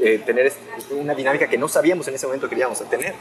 [0.00, 0.52] eh, tener
[0.92, 3.14] una dinámica que no sabíamos en ese momento que queríamos tener.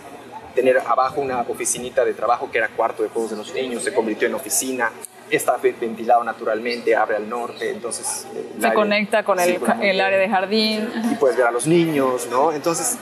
[0.54, 3.96] Tener abajo una oficinita de trabajo que era cuarto de juegos de los niños, se
[3.96, 4.92] convirtió en oficina,
[5.30, 8.28] está ventilado naturalmente, abre al norte, entonces...
[8.36, 10.90] Eh, se conecta con, el, el, área de jardín.
[11.12, 12.52] Y puedes ver a los niños, ¿no?
[12.52, 12.98] Entonces,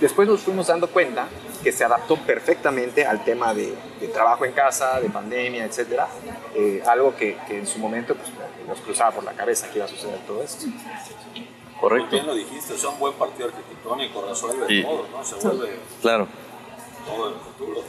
[0.00, 1.28] después nos fuimos dando cuenta
[1.62, 3.74] que se adaptó perfectamente al tema de,
[4.12, 6.06] trabajo en casa, de pandemia, etcétera,
[6.54, 8.30] eh, algo que, en su momento pues,
[8.68, 10.66] nos cruzaba por la cabeza que iba a suceder todo esto.
[11.80, 12.10] Correcto.
[12.12, 15.24] Bien lo dijiste, es un buen partido arquitectónico, resuelve todo, ¿no?
[15.24, 16.28] Se vuelve claro.
[17.06, 17.82] Todo el futuro.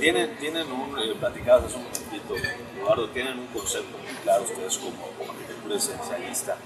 [0.00, 2.34] Tienen, tienen un, eh, hace un momentito,
[2.80, 6.56] Eduardo, tienen un concepto muy claro ustedes como, como arquitectura esencialista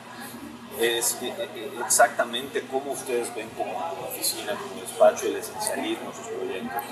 [0.80, 3.72] es eh, eh, exactamente cómo ustedes ven como
[4.08, 6.82] oficina, como despacho, el esencialismo, sus proyectos.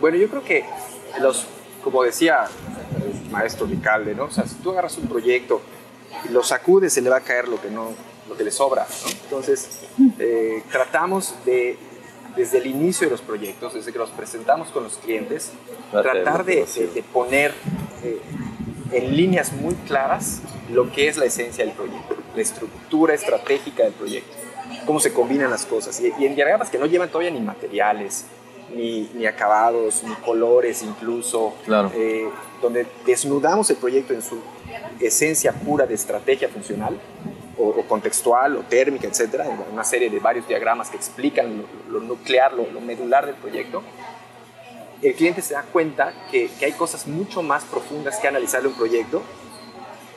[0.00, 0.64] Bueno, yo creo que
[1.20, 1.46] los,
[1.82, 2.48] como decía
[3.30, 4.24] maestro Ricalde, ¿no?
[4.24, 5.60] O sea, si tú agarras un proyecto
[6.28, 7.90] y lo sacudes, se le va a caer lo que, no,
[8.28, 9.10] lo que le sobra, ¿no?
[9.24, 9.82] Entonces,
[10.18, 11.78] eh, tratamos de,
[12.36, 15.52] desde el inicio de los proyectos, desde que los presentamos con los clientes,
[15.90, 17.52] tratar de, de- de poner
[18.04, 18.20] eh,
[18.92, 23.92] en líneas muy claras lo que es la esencia del proyecto, la estructura estratégica del
[23.92, 24.32] proyecto,
[24.84, 26.00] cómo se combinan las cosas.
[26.00, 28.24] Y, y en diagramas que no llevan todavía ni materiales,
[28.74, 31.90] ni, ni acabados, ni colores incluso, Claro.
[31.94, 32.28] eh,
[32.60, 34.40] donde desnudamos el proyecto en su
[35.00, 36.98] esencia pura de estrategia funcional,
[37.58, 42.00] o, o contextual, o térmica, etcétera, en una serie de varios diagramas que explican lo,
[42.00, 43.82] lo nuclear, lo, lo medular del proyecto,
[45.02, 48.74] el cliente se da cuenta que, que hay cosas mucho más profundas que analizarle un
[48.74, 49.22] proyecto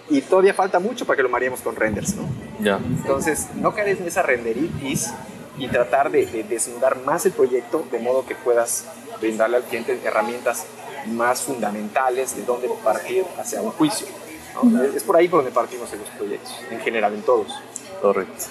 [0.10, 2.24] y todavía falta mucho para que lo mareemos con renders, ¿no?
[2.60, 2.78] Ya.
[2.78, 5.14] Entonces, no caer en esa renderitis
[5.58, 8.86] y tratar de, de desnudar más el proyecto de modo que puedas
[9.20, 10.66] brindarle al cliente herramientas
[11.08, 14.08] más fundamentales de dónde partir hacia un juicio.
[14.64, 14.84] ¿No?
[14.84, 17.48] Es por ahí por donde partimos en los proyectos, en general, en todos,
[18.02, 18.46] Correcto.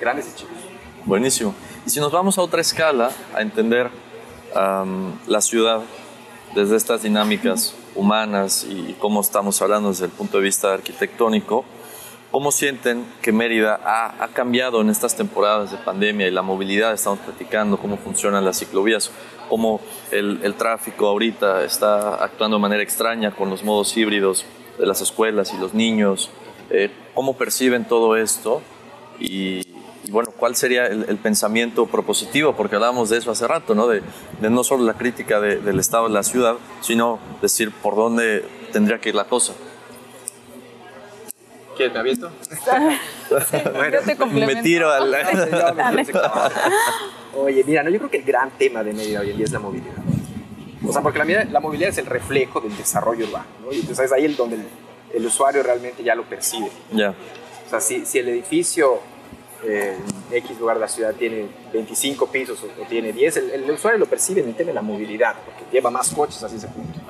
[0.00, 0.56] grandes y chicos.
[1.04, 1.54] Buenísimo.
[1.86, 3.90] Y si nos vamos a otra escala, a entender
[5.26, 5.82] la ciudad
[6.54, 11.64] desde estas dinámicas humanas y cómo estamos hablando desde el punto de vista arquitectónico,
[12.30, 16.92] ¿cómo sienten que Mérida ha, ha cambiado en estas temporadas de pandemia y la movilidad?
[16.92, 19.10] Estamos platicando cómo funcionan las ciclovías,
[19.48, 24.44] cómo el, el tráfico ahorita está actuando de manera extraña con los modos híbridos
[24.78, 26.30] de las escuelas y los niños.
[26.70, 28.60] Eh, ¿Cómo perciben todo esto?
[29.18, 29.60] Y,
[30.04, 32.54] y bueno, ¿cuál sería el, el pensamiento propositivo?
[32.54, 33.86] Porque hablábamos de eso hace rato, ¿no?
[33.88, 34.02] De,
[34.40, 38.44] de no solo la crítica de- del estado de la ciudad, sino decir por dónde
[38.72, 39.54] tendría que ir la cosa.
[41.76, 42.30] ¿Quién me ha visto?
[43.30, 44.54] Yo te complemento.
[44.56, 45.14] Me tiro al...
[47.36, 49.52] Oye, mira, no, yo creo que el gran tema de Mérida hoy en día es
[49.52, 49.92] la movilidad.
[50.84, 53.72] O sea, porque la, la movilidad es el reflejo del desarrollo urbano, ¿no?
[53.72, 54.66] Y entonces es ahí el, donde el,
[55.14, 56.70] el usuario realmente ya lo percibe.
[56.92, 57.14] ya,
[57.66, 58.98] O sea, si, si el edificio
[59.64, 59.96] eh,
[60.30, 63.70] en X lugar de la ciudad tiene 25 pisos o, o tiene 10, el, el
[63.70, 66.68] usuario lo percibe en el tema de la movilidad, porque lleva más coches hacia ese
[66.68, 67.00] punto.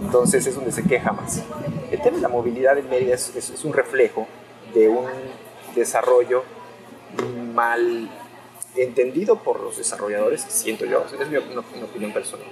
[0.00, 1.42] Entonces es donde se queja más.
[1.90, 4.26] El tema de la movilidad en Mérida es, es- es un reflejo
[4.74, 5.06] de un
[5.76, 6.44] desarrollo
[7.54, 8.08] mal
[8.74, 12.46] entendido por los desarrolladores, siento yo, es mi una, una opinión personal,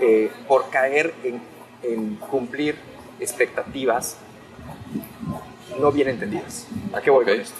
[0.00, 1.40] eh, por caer en,
[1.82, 2.76] en cumplir
[3.20, 4.16] expectativas
[5.78, 6.66] no bien entendidas.
[6.92, 7.30] ¿A qué voy Ok.
[7.30, 7.56] con esto?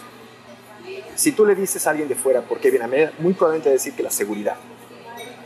[1.15, 3.69] Si tú le dices a alguien de fuera por qué viene a Mérida, muy probablemente
[3.69, 4.57] va a decir que la seguridad.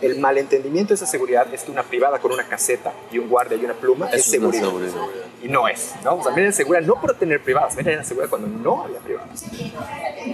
[0.00, 3.56] El malentendimiento de esa seguridad es que una privada con una caseta y un guardia
[3.56, 4.64] y una pluma es es seguridad.
[4.64, 4.92] seguridad.
[5.42, 6.16] Y no es, ¿no?
[6.16, 8.98] O sea, Mérida es segura no por tener privadas, Mérida era segura cuando no había
[8.98, 9.44] privadas.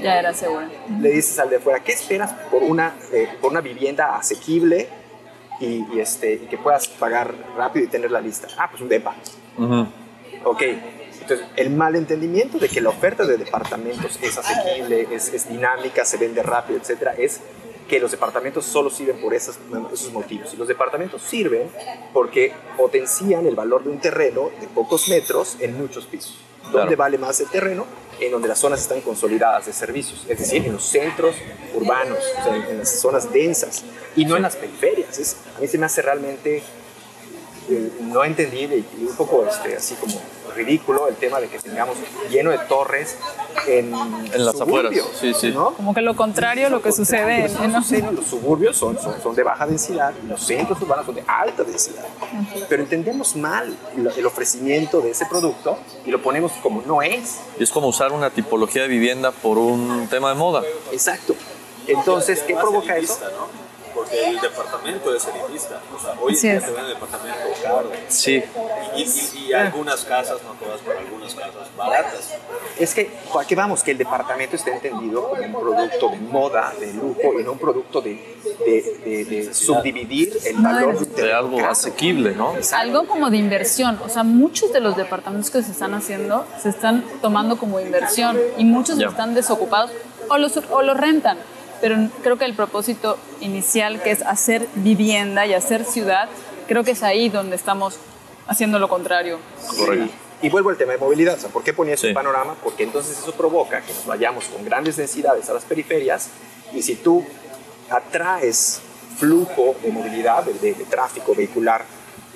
[0.02, 0.66] Ya era seguro.
[1.00, 4.88] Le dices al de afuera, ¿qué esperas por una, eh, por una vivienda asequible
[5.60, 8.48] y, y, este, y que puedas pagar rápido y tener la lista?
[8.56, 9.14] Ah, pues un DEPA.
[9.56, 9.86] Ujú.
[10.44, 10.62] Ok,
[11.20, 16.16] entonces el malentendimiento de que la oferta de departamentos es asequible, es, es dinámica, se
[16.16, 17.40] vende rápido, etcétera, es
[17.88, 19.58] que los departamentos solo sirven por esos,
[19.92, 20.52] esos motivos.
[20.52, 21.70] Y los departamentos sirven
[22.12, 26.36] porque potencian el valor de un terreno de pocos metros en muchos pisos.
[26.64, 26.96] ¿Dónde Claro.
[26.98, 27.86] vale más el terreno?
[28.20, 31.36] En donde las zonas están consolidadas de servicios, es decir, en los centros
[31.74, 33.84] urbanos, o sea, en, las zonas densas
[34.16, 35.18] y no en las periferias.
[35.18, 36.62] Es, a mí se me hace realmente
[37.70, 40.20] eh, no entendible y un poco este, así como
[40.54, 41.96] ridículo el tema de que tengamos
[42.30, 43.16] lleno de torres
[43.66, 45.50] en, En las suburbios, afueras, sí, sí.
[45.52, 45.72] ¿no?
[45.74, 49.20] Como que lo contrario a lo que sucede en, en- Los, los suburbios son, son,
[49.22, 52.04] son de baja densidad los centros urbanos son de alta densidad.
[52.68, 57.38] Pero entendemos mal el, el ofrecimiento de ese producto y lo ponemos como no es.
[57.58, 60.62] Y es como usar una tipología de vivienda por un tema de moda.
[60.92, 61.34] Exacto.
[61.86, 63.18] Entonces, ¿qué provoca eso?
[63.98, 65.80] Porque el departamento es elitista.
[65.96, 66.64] O sea, hoy en día es.
[66.64, 67.90] te venden departamento caro.
[68.08, 68.42] Sí,
[68.96, 72.34] Y, y- y algunas casas, no todas, pero algunas casas baratas.
[72.78, 73.82] Es que, ¿a qué vamos?
[73.82, 77.58] Que el departamento esté entendido como un producto de moda, de lujo, y no un
[77.58, 78.12] producto de,
[78.64, 82.54] de- de- de subdividir el valor de algo asequible, ¿no?
[82.72, 83.98] algo como de inversión.
[84.04, 88.38] O sea, muchos de los departamentos que se están haciendo se están tomando como inversión
[88.56, 89.08] y muchos Ya.
[89.08, 89.90] están desocupados
[90.30, 91.38] o los, o los rentan.
[91.80, 96.28] Pero creo que el propósito inicial, que es hacer vivienda y hacer ciudad,
[96.66, 97.96] creo que es ahí donde estamos
[98.46, 99.38] haciendo lo contrario.
[99.78, 100.12] Correcto.
[100.42, 101.34] Y, y vuelvo al tema de movilidad.
[101.36, 102.14] O sea, ¿Por qué ponía ese Sí.
[102.14, 102.56] panorama?
[102.62, 106.28] Porque entonces eso provoca que nos vayamos con grandes densidades a las periferias
[106.72, 107.24] y si tú
[107.90, 108.80] atraes
[109.18, 111.84] flujo de movilidad, de, de- de tráfico vehicular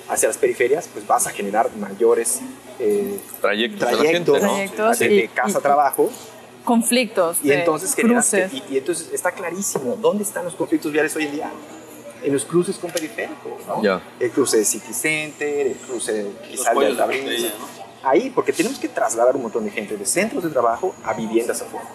[0.09, 2.41] hacia las periferias, pues vas a generar mayores
[2.79, 4.49] eh, Trayectos de la gente, trayectos, ¿no?
[4.53, 6.09] Trayectos de, y- de casa y- a trabajo.
[6.63, 8.53] Conflictos, Y de entonces, cruces.
[8.53, 11.51] y, y entonces está clarísimo dónde están los conflictos viales hoy en día.
[12.23, 13.83] en los cruces con periféricos, ¿no?
[13.83, 14.01] Ya.
[14.17, 18.09] El cruce de City Center, el cruce de quizá de botella, ¿no?
[18.09, 21.61] Ahí, porque tenemos que trasladar un montón de gente de centros de trabajo a viviendas
[21.61, 21.85] afuera.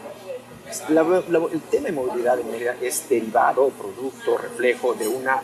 [0.90, 5.40] La- la- el tema de movilidad en Mérida es derivado, producto, reflejo de una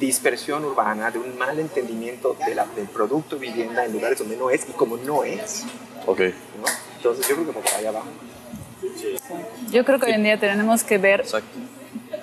[0.00, 4.48] dispersión urbana, de un mal entendimiento de la- del producto vivienda en lugares donde no
[4.48, 5.64] es y como no es.
[6.06, 6.20] Ok.
[6.20, 6.64] ¿no?
[6.96, 8.02] Entonces yo creo que por allá va.
[9.70, 11.58] Yo creo que hoy en día tenemos que ver Exacto.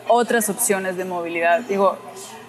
[0.07, 1.61] otras opciones de movilidad.
[1.61, 1.97] Digo,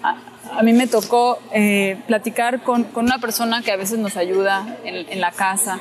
[0.02, 0.16] a,
[0.58, 4.78] a mí me tocó eh, platicar con, con una persona que a veces nos ayuda
[4.84, 5.78] en, en la casa,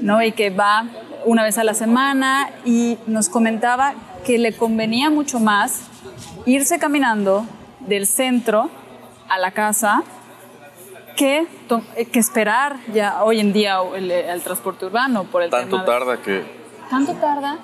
[0.00, 0.22] ¿no?
[0.22, 0.84] Y que va
[1.24, 5.80] una vez a la semana y nos comentaba que le convenía mucho más
[6.44, 7.46] irse caminando
[7.80, 8.70] del centro
[9.28, 10.02] a la casa
[11.16, 11.46] que,
[11.96, 15.82] eh, que esperar ya hoy en día el, el transporte urbano por el Tanto tema
[15.82, 16.55] de- tarda que...
[16.90, 17.58] tanto tarda.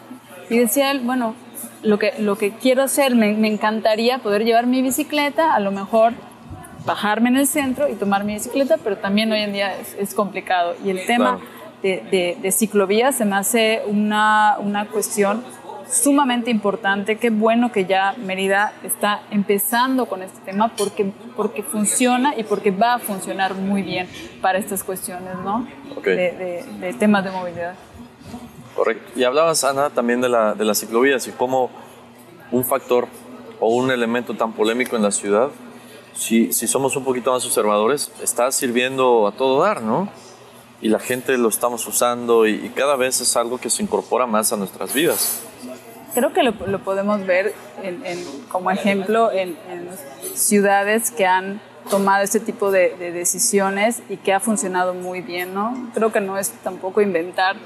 [0.51, 1.35] Y decía él, bueno,
[1.83, 5.71] lo que, lo que quiero hacer, me, me encantaría poder llevar mi bicicleta, a lo
[5.73, 6.13] mejor
[6.85, 10.15] bajarme en el centro y tomar mi bicicleta, pero también hoy en día es, es
[10.15, 10.75] complicado.
[10.85, 11.41] Y el tema Claro.
[11.83, 15.43] de, de, de ciclovías se me hace una, una cuestión
[15.89, 17.17] sumamente importante.
[17.17, 22.71] Qué bueno que ya Mérida está empezando con este tema porque, porque funciona y porque
[22.71, 24.09] va a funcionar muy bien
[24.41, 25.67] para estas cuestiones, ¿no?
[25.97, 26.05] Ok.
[26.05, 27.75] De, de- de temas de movilidad.
[28.77, 29.13] Correcto.
[29.19, 31.71] Y hablabas, Ana, también de, la, de las ciclovías y cómo
[32.51, 33.07] un factor
[33.61, 35.51] o un elemento tan polémico en la ciudad,
[36.15, 40.09] si, si somos un poquito más observadores, está sirviendo a todo dar, ¿no?
[40.81, 44.53] Y la gente lo estamos usando y, cada vez es algo que se incorpora más
[44.53, 45.41] a nuestras vidas.
[46.13, 49.89] Creo que lo, podemos ver en- en- como ejemplo en, en
[50.35, 55.55] ciudades que han tomado este tipo de, de decisiones y que ha funcionado muy bien,
[55.55, 55.91] ¿no?
[55.95, 57.57] Creo que no es tampoco inventar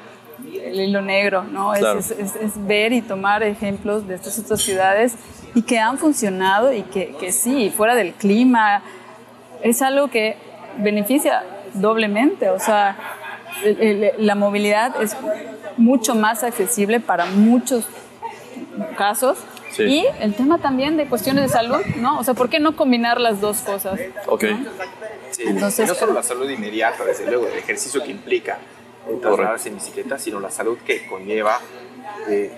[0.63, 1.73] el hilo negro, ¿no?
[1.75, 1.99] Es- Claro.
[2.01, 5.15] Es, es- es ver y tomar ejemplos de estas otras ciudades
[5.55, 8.83] y que han funcionado y que, que sí, fuera del clima,
[9.63, 10.37] es algo que
[10.79, 11.43] beneficia
[11.75, 12.97] doblemente, o sea,
[13.65, 15.17] el- el- la movilidad es
[15.79, 17.87] mucho más accesible para muchos
[18.97, 19.39] casos.
[19.73, 19.83] Sí.
[19.83, 22.19] Y el tema también de cuestiones de salud, ¿no?
[22.19, 23.99] O sea, ¿por qué no combinar las dos cosas?
[24.27, 24.45] Ok.
[25.31, 28.57] Sí, Entonces, y no solo la salud inmediata, desde luego, el ejercicio que implica
[29.09, 31.61] el trasladarse en bicicleta, sino la salud que conlleva
[32.29, 32.51] eh,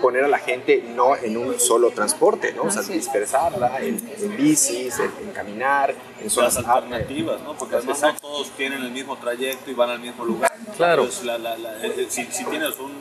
[0.00, 2.64] poner a la gente no en un solo transporte, ¿no?
[2.64, 7.54] O sea, dispersarla en, en bicis, en, en caminar, en Las zonas alternativas, ¿no?
[7.54, 10.50] Porque además no todos tienen el mismo trayecto y van al mismo lugar.
[10.76, 11.02] Claro.
[11.02, 12.92] Entonces, la- la- la- eh, si, si tienes un,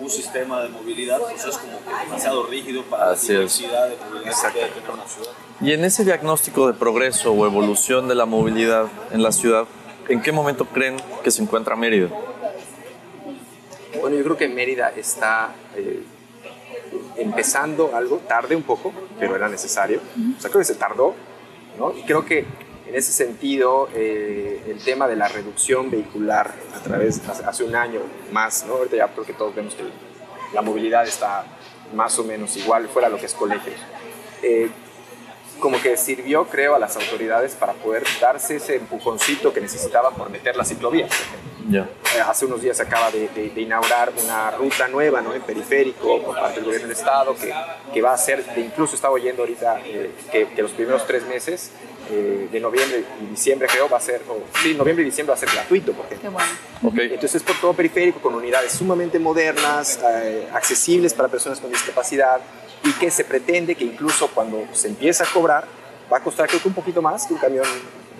[0.00, 3.58] un sistema de movilidad, pues es como que demasiado rígido para Así la es.
[3.58, 5.30] diversidad de movilidad que tener una ciudad.
[5.60, 9.66] Y en ese diagnóstico de progreso o evolución de la movilidad en la ciudad,
[10.08, 12.08] ¿en qué momento creen que se encuentra Mérida?
[14.00, 16.02] Bueno, yo creo que Mérida está eh,
[17.16, 20.00] empezando algo, tarde un poco, pero era necesario.
[20.36, 21.14] O sea, creo que se tardó,
[21.78, 21.96] ¿no?
[21.96, 22.40] Y creo que
[22.86, 27.74] en ese sentido, eh, el tema de la reducción vehicular a través, hace- hace un
[27.74, 28.00] año
[28.32, 28.74] más, ¿no?
[28.74, 29.82] Ahorita ya creo que todos vemos que
[30.54, 31.44] la movilidad está
[31.94, 33.76] más o menos igual, fuera lo que es colegios.
[34.42, 34.70] Eh,
[35.60, 40.30] como que sirvió, creo, a las autoridades para poder darse ese empujoncito que necesitaba por
[40.30, 40.56] meter
[41.08, 41.48] por ejemplo.
[41.70, 41.82] Ya.
[42.16, 45.34] Eh, hace unos días se acaba de, de- de inaugurar una ruta nueva ¿no?
[45.34, 47.52] en periférico por parte del gobierno del estado que,
[47.92, 51.24] que va a ser, de- incluso estaba oyendo ahorita eh, que, que los primeros tres
[51.26, 51.70] meses
[52.10, 55.36] eh, de noviembre y diciembre creo va a ser, o, sí, noviembre y diciembre va
[55.36, 56.30] a ser gratuito, por ejemplo.
[56.30, 56.50] Qué bueno.
[56.84, 56.98] Ok.
[57.00, 62.40] Entonces es por todo periférico con unidades sumamente modernas, eh, accesibles para personas con discapacidad
[62.88, 65.64] y que se pretende que incluso cuando se empieza a cobrar
[66.12, 67.66] va a costar creo que un poquito más que un camión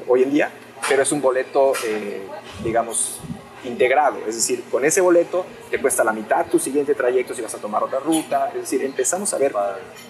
[0.06, 0.50] hoy en día,
[0.88, 2.22] pero es un boleto, eh,
[2.62, 3.18] digamos,
[3.64, 4.18] integrado.
[4.26, 7.58] Es decir, con ese boleto te cuesta la mitad tu siguiente trayecto si vas a
[7.58, 8.48] tomar otra ruta.
[8.54, 9.52] Es decir, empezamos a ver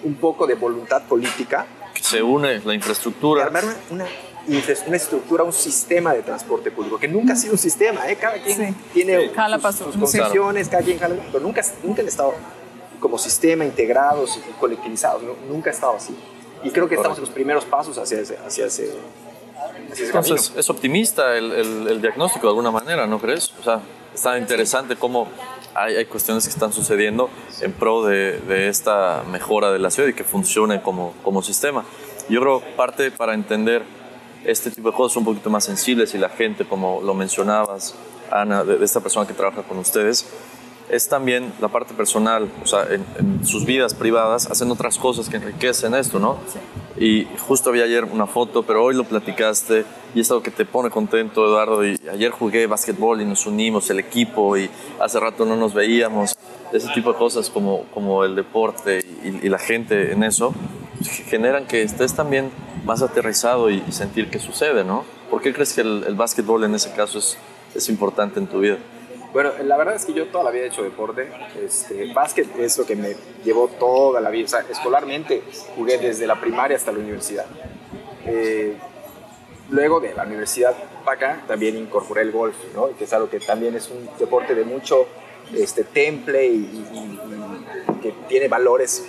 [0.03, 1.65] un poco de voluntad política
[1.99, 3.43] Se une la infraestructura.
[3.45, 4.05] armar una,
[4.47, 8.15] una, una estructura, un sistema de transporte público, que nunca ha sido un sistema, ¿eh?
[8.15, 8.75] cada quien Sí.
[8.93, 9.99] tiene Jala sus, sus sí.
[9.99, 12.33] concesiones, cada quien jala, pero nunca, nunca han estado
[12.99, 15.33] como sistema integrados y colectivizados, ¿no?
[15.49, 16.15] nunca ha estado así.
[16.63, 18.91] Y creo que estamos en los primeros pasos hacia ese, hacia ese,
[19.91, 20.19] hacia ese camino.
[20.35, 23.53] Entonces, es optimista el, el- el diagnóstico de alguna manera, ¿no crees?
[23.59, 23.79] O sea,
[24.13, 25.27] está interesante cómo
[25.73, 27.29] hay, hay cuestiones que están sucediendo
[27.61, 31.85] en pro de, de esta mejora de la ciudad y que funcione como, como sistema.
[32.27, 33.83] Yo creo parte para entender
[34.43, 37.95] este tipo de cosas un poquito más sensibles y la gente, como lo mencionabas,
[38.31, 40.25] Ana, de, de esta persona que trabaja con ustedes,
[40.89, 45.29] es también la parte personal, o sea, en, en sus vidas privadas hacen otras cosas
[45.29, 46.37] que enriquecen esto, ¿no?
[46.97, 50.65] Y justo había ayer una foto, pero hoy lo platicaste y es algo que te
[50.65, 51.85] pone contento, Eduardo.
[51.85, 54.69] Y ayer jugué básquetbol y nos unimos, el equipo, y
[54.99, 56.35] hace rato no nos veíamos.
[56.73, 60.53] Ese tipo de cosas como, como el deporte y, y la gente en eso.
[61.29, 62.51] generan que estés también
[62.83, 65.05] más aterrizado y, sentir qué sucede, ¿no?
[65.29, 67.37] ¿Por qué crees que el, el básquetbol en ese caso es,
[67.75, 68.77] es importante en tu vida?
[69.31, 71.29] Bueno, la verdad es que yo toda la vida he hecho deporte.
[71.63, 74.45] Este, básquet es lo que me llevó toda la vida.
[74.45, 75.43] O sea, escolarmente
[75.75, 77.45] jugué desde la primaria hasta la universidad.
[78.25, 78.75] Eh,
[79.69, 80.75] luego de la universidad
[81.05, 82.89] para acá también incorporé el golf, ¿no?
[82.97, 85.07] que es algo que también es un deporte de mucho
[85.55, 86.85] este, temple y,
[88.01, 89.05] que tiene valores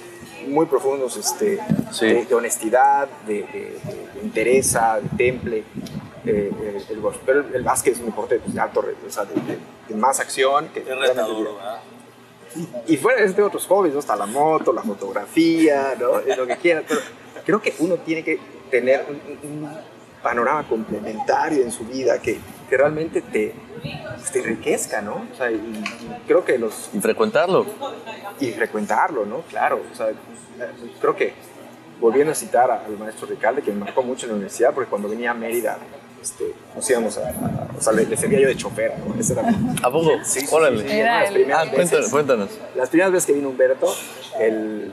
[0.48, 1.60] muy profundos este,
[2.00, 5.64] de, honestidad, de, de, de, interés, de temple.
[6.26, 7.16] Eh, el, golf.
[7.24, 10.68] Pero el, básquet es un deporte de alto, o sea, de, más acción.
[10.68, 10.84] Que
[12.56, 14.00] y, y fuera de este otros hobbies, ¿no?
[14.00, 16.20] Está la moto, la fotografía, ¿no?
[16.36, 16.84] lo que quieran.
[16.86, 17.00] Pero
[17.44, 18.38] creo que uno tiene que
[18.70, 19.06] tener
[19.42, 19.68] un,
[20.22, 23.54] panorama complementario en su vida que, que realmente te,
[24.32, 25.26] te, enriquezca, ¿no?
[25.32, 25.82] O sea, y,
[26.26, 26.90] creo que los...
[26.92, 27.64] Y frecuentarlo.
[28.38, 29.40] Y frecuentarlo, ¿no?
[29.48, 30.08] Claro, o sea,
[31.00, 31.32] creo que
[31.98, 35.08] volviendo a citar al maestro Ricalde, que me marcó mucho en la universidad, porque cuando
[35.08, 35.78] venía a Mérida
[36.22, 37.32] este, nos íbamos a,
[37.78, 39.18] o sea, le, servía yo de chofer, ¿no?
[39.18, 39.48] Ese era,
[39.82, 40.10] ¿A poco?
[40.24, 40.88] Sí, Órale.
[40.88, 42.50] Sí, las primeras ah, cuéntanos, cuéntanos.
[42.74, 43.94] Las primeras veces que vino Humberto,
[44.38, 44.92] el,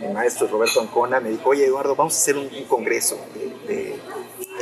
[0.00, 3.18] el, maestro Roberto Ancona me dijo, oye Eduardo, vamos a hacer un, congreso
[3.68, 3.96] de,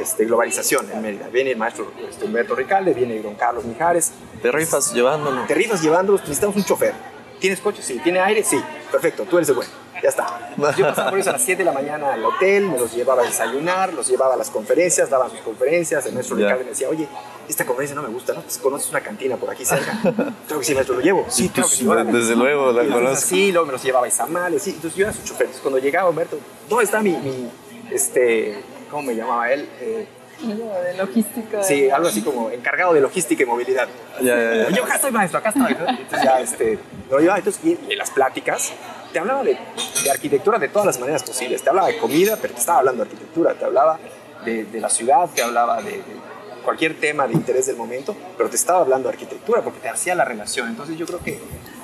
[0.01, 1.29] este, globalización en Mérida.
[1.29, 4.13] Viene el maestro este, Humberto Ricalde, viene don Carlos Mijares.
[4.43, 5.45] Te rifas llevándolo.
[5.47, 6.95] Te rifas llevándolos, necesitamos un chofer.
[7.41, 7.83] ¿Tienes coche?
[7.83, 8.01] Sí.
[8.03, 8.43] ¿Tiene aire?
[8.43, 8.61] Sí.
[8.91, 9.71] Perfecto, tú eres el bueno.
[10.03, 10.55] Ya está.
[10.77, 13.23] Yo pasaba por eso a las 7 de la mañana al hotel, me los llevaba
[13.23, 16.07] a desayunar, los llevaba a las conferencias, daban sus conferencias.
[16.07, 17.09] El maestro Ricardo me decía, oye,
[17.49, 18.43] esta conferencia no me gusta, ¿no?
[18.43, 19.99] Pues conoces una cantina por aquí cerca.
[20.47, 21.27] Creo que sí, maestro, lo llevo.
[21.29, 21.87] Sí, creo que sí.
[22.13, 23.27] Desde luego, la conozco.
[23.27, 24.63] Sí, luego me los llevaba a Isamales.
[24.63, 25.47] Sí, entonces yo era su chofer.
[25.47, 27.51] Entonces cuando llegaba Humberto, ¿dónde está mi, mi
[27.91, 29.69] este, ¿cómo me llamaba él?
[29.81, 30.07] Eh,
[30.41, 31.63] de logística.
[31.63, 33.89] Sí, algo así como encargado de logística y movilidad.
[34.21, 34.71] Ya, ya, ya.
[34.71, 35.73] Yo acá estoy maestro, acá estoy.
[35.73, 36.79] Entonces ya, este,
[37.11, 37.39] lo llevaba.
[37.39, 38.73] Entonces, y en las pláticas,
[39.13, 39.59] te hablaba de,
[40.05, 41.63] de, arquitectura de todas las maneras posibles.
[41.63, 43.55] Te hablaba de comida, pero te estaba hablando de arquitectura.
[43.55, 43.99] Te hablaba
[44.45, 46.19] de, de la ciudad, te hablaba de, de,
[46.65, 50.15] cualquier tema de interés del momento, pero te estaba hablando de arquitectura porque te hacía
[50.15, 50.69] la relación.
[50.69, 51.41] Entonces yo creo que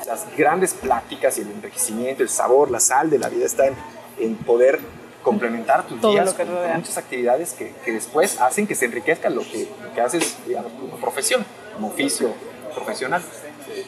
[0.06, 3.74] las grandes pláticas y el enriquecimiento, el sabor, la sal de la vida está en,
[4.18, 4.80] en poder
[5.24, 6.76] complementar tus Todo días lo que con, rodea.
[6.76, 10.70] muchas actividades que, que, después hacen que se enriquezca lo que, lo que haces, digamos,
[10.72, 11.44] como profesión,
[11.74, 12.32] como oficio
[12.72, 13.22] profesional.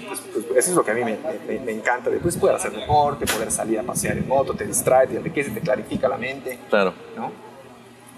[0.08, 2.10] Pues, pues, eso es lo que a mí me, me, me, encanta.
[2.10, 5.60] Después poder hacer deporte, poder salir a pasear en moto, te distrae, te enriquece, te
[5.60, 6.58] clarifica la mente.
[6.70, 6.94] Claro.
[7.16, 7.30] ¿no?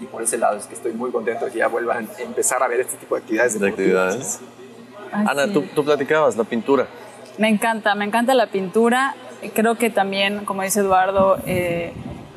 [0.01, 2.63] Y por ese lado es que estoy muy contento de que ya vuelvan a empezar
[2.63, 3.59] a ver este tipo de actividades.
[3.59, 4.39] De actividades.
[5.11, 5.53] Ay, Ana, sí.
[5.53, 6.87] tú, tú platicabas la pintura.
[7.37, 9.15] Me encanta, me encanta la pintura.
[9.53, 11.93] Creo que también, como dice Eduardo, eh,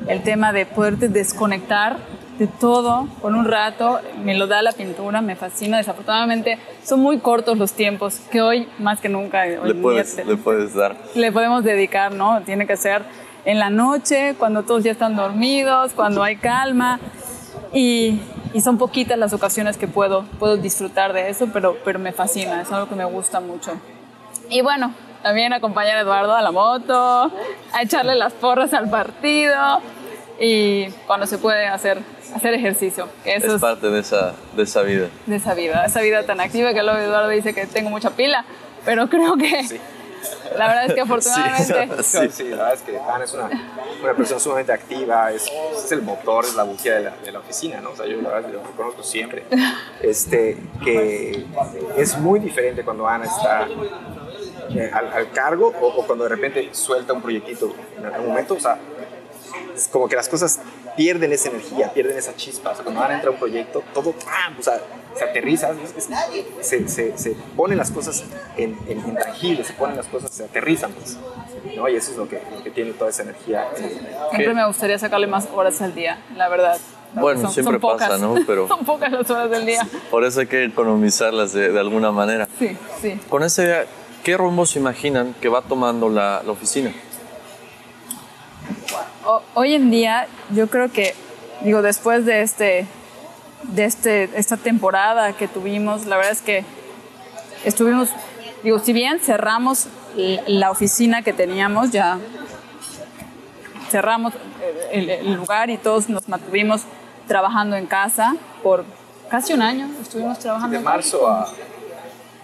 [0.07, 1.97] el tema de poderte desconectar
[2.39, 5.77] de todo por un rato, me lo da la pintura, me fascina.
[5.77, 10.25] Desafortunadamente son muy cortos los tiempos que hoy más que nunca hoy Le puedes, día,
[10.25, 10.95] le puedes dar.
[11.15, 12.41] le podemos dedicar, ¿no?
[12.41, 13.03] Tiene que ser
[13.45, 16.99] en la noche, cuando todos ya están dormidos, cuando hay calma
[17.73, 18.21] y,
[18.53, 22.61] y son poquitas las ocasiones que puedo, puedo disfrutar de eso, pero, pero me fascina,
[22.61, 23.73] es algo que me gusta mucho.
[24.49, 24.93] Y bueno,
[25.23, 27.31] también acompañar a Eduardo a la moto,
[27.71, 29.81] a echarle las porras al partido
[30.39, 31.99] y cuando se puede hacer,
[32.35, 33.07] hacer ejercicio.
[33.23, 35.07] Que eso Es es, parte de esa, de esa vida.
[35.25, 38.45] de esa vida, esa vida tan activa que luego Eduardo dice que tengo mucha pila,
[38.85, 39.79] pero creo que Sí.
[40.57, 42.03] la verdad es que afortunadamente...
[42.03, 43.49] Sí, sí, la verdad es que Ana es una,
[44.03, 47.39] una persona sumamente activa, es, es el motor, es la bujía de la, de la
[47.39, 47.91] oficina, ¿no?
[47.91, 49.45] O sea, yo la verdad lo reconozco siempre.
[50.01, 51.45] Este, que
[51.97, 53.67] es muy diferente cuando Ana está
[54.69, 58.55] eh, al, al, cargo o, o, cuando de repente suelta un proyectito en algún momento,
[58.55, 58.77] o sea,
[59.75, 60.59] es como que las cosas
[60.95, 62.71] pierden esa energía, pierden esa chispa.
[62.71, 64.55] O sea, cuando Ana entra a un proyecto, todo ¡pam!
[64.59, 64.79] O sea,
[65.15, 68.23] se aterriza, es, es, se, se, se, ponen las cosas
[68.57, 71.17] en, en, en, tangibles, se ponen las cosas, se aterrizan, pues.
[71.75, 71.87] ¿no?
[71.87, 73.67] Y eso es lo que, lo que tiene toda esa energía.
[73.75, 76.77] Siempre me gustaría sacarle más horas al día, la verdad.
[77.13, 78.35] Bueno, son, siempre son pasa, ¿no?
[78.47, 79.87] Pero son pocas las horas del día.
[80.09, 82.47] Por eso hay que economizarlas de, de alguna manera.
[82.57, 83.19] Sí, sí.
[83.29, 83.85] Con ese,
[84.23, 86.91] ¿qué rumbo se imaginan que va tomando la, la oficina?
[89.25, 91.13] O, hoy en día, yo creo que,
[91.61, 92.87] digo, después de este,
[93.63, 96.65] de este, esta temporada que tuvimos, la verdad es que
[97.65, 98.09] estuvimos,
[98.63, 99.87] digo, si bien cerramos
[100.47, 102.19] la oficina que teníamos, ya
[103.89, 104.33] cerramos
[104.91, 106.83] el, el lugar y todos nos mantuvimos
[107.27, 108.85] trabajando en casa por
[109.29, 110.77] casi un año, estuvimos trabajando.
[110.77, 111.51] De marzo a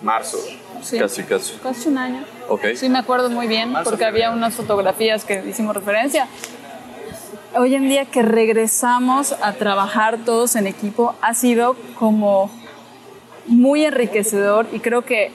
[0.01, 0.37] marzo.
[0.81, 1.53] Sí, casi, casi.
[1.61, 2.23] Casi un año.
[2.47, 2.75] Okay.
[2.75, 6.27] Sí, me acuerdo muy bien Marzo, porque había unas fotografías que hicimos referencia.
[7.55, 12.49] Hoy en día que regresamos a trabajar todos en equipo ha sido como
[13.47, 15.31] muy enriquecedor y creo que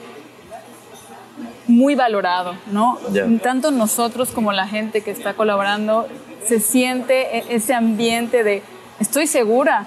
[1.67, 2.99] muy valorado, ¿no?
[3.43, 6.07] Tanto nosotros como la gente que está colaborando
[6.47, 8.63] se siente e- ese ambiente de
[9.01, 9.87] estoy segura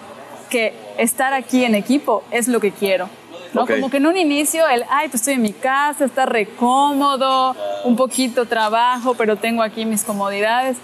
[0.49, 3.09] que estar aquí en equipo es lo que quiero.
[3.57, 3.63] ¿No?
[3.63, 3.71] Ok.
[3.71, 7.95] Como que en un inicio el, ay, pues estoy en mi casa, está recómodo, un
[7.95, 10.77] poquito trabajo, pero tengo aquí mis comodidades.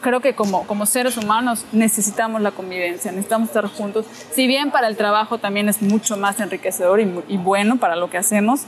[0.00, 4.06] Creo que como, como seres humanos necesitamos la convivencia, necesitamos estar juntos.
[4.32, 8.08] Si bien para el trabajo también es mucho más enriquecedor y, y bueno para lo
[8.08, 8.62] que hacemos,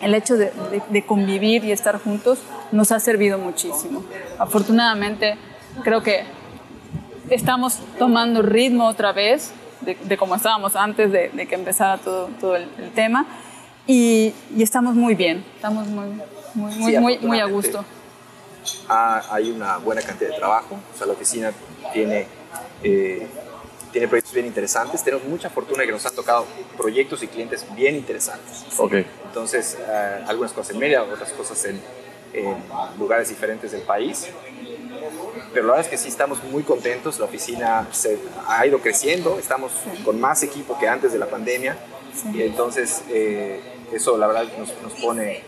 [0.00, 2.38] el hecho de, de- de convivir y estar juntos
[2.72, 4.02] nos ha servido muchísimo.
[4.38, 5.36] Afortunadamente,
[5.84, 6.24] creo que
[7.28, 12.28] estamos tomando ritmo otra vez de, de como estábamos antes de, de que empezara todo,
[12.40, 13.26] todo el, el tema
[13.86, 16.06] y, y estamos muy bien, estamos muy,
[16.54, 17.84] muy, muy, Sí, muy, muy a gusto.
[18.88, 20.76] Ah, hay una buena cantidad de trabajo.
[20.92, 21.52] O sea, la oficina
[21.92, 22.26] tiene,
[22.82, 23.26] eh,
[23.92, 25.04] tiene proyectos bien interesantes.
[25.04, 26.46] Tenemos mucha fortuna de que nos han tocado
[26.76, 28.64] proyectos y clientes bien interesantes.
[28.78, 28.94] Ok.
[29.26, 31.80] Entonces, eh, algunas cosas en Mérida, otras cosas en,
[32.32, 32.56] en
[32.98, 34.28] lugares diferentes del país.
[35.56, 37.18] Pero la verdad es que sí estamos muy contentos.
[37.18, 39.38] La oficina se ha ido creciendo.
[39.38, 39.72] Estamos
[40.04, 41.78] con más equipo que antes de la pandemia.
[42.34, 43.58] Y entonces, eh,
[43.90, 45.42] eso la verdad nos, nos pone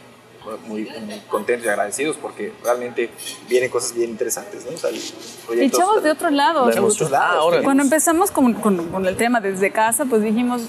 [0.67, 3.11] muy, muy contentos y agradecidos porque realmente
[3.51, 4.65] vienen cosas bien interesantes.
[4.65, 4.77] ¿no?
[4.77, 5.13] O sea, Y
[5.47, 6.75] proyectos- chavos de otros lados.
[6.75, 7.11] La emoción.
[7.15, 7.63] Ah, ahora.
[7.63, 10.63] Cuando empezamos con, con- con el tema desde casa, pues dijimos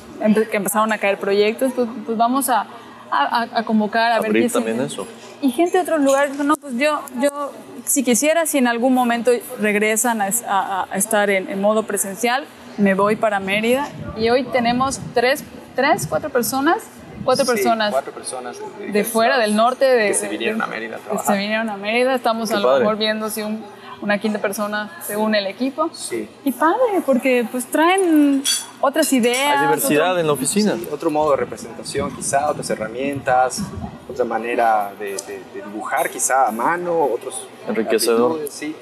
[0.51, 2.67] que empezaron a caer proyectos, pues, pues vamos a,
[3.09, 5.07] a- a convocar a ver qué se- también eso.
[5.41, 7.51] Y gente de otros lugares, no, pues yo, yo
[7.85, 12.45] si quisiera, si en algún momento regresan a, a- a estar en, en modo presencial,
[12.77, 13.87] me voy para Mérida.
[14.17, 15.43] Y hoy tenemos tres,
[15.75, 16.77] tres cuatro personas,
[17.23, 18.57] cuatro Sí, personas cuatro personas
[18.91, 21.35] de fuera, del norte, de, que se vinieron a Mérida a que trabajar.
[21.35, 22.15] se vinieron a Mérida.
[22.15, 22.79] Estamos Qué a lo padre.
[22.81, 23.63] mejor viendo si un-
[24.01, 25.89] una quinta persona se une al equipo.
[25.93, 26.29] Sí.
[26.45, 28.43] Y padre, porque pues traen
[28.82, 29.57] otras ideas.
[29.59, 30.75] Hay diversidad otro- en la oficina.
[30.75, 33.61] Sí, otro modo de representación quizá, otras herramientas,
[34.09, 37.47] otra manera de, de- de dibujar quizá a mano, otros...
[37.67, 38.39] Enriquecedor.
[38.49, 38.75] Sí,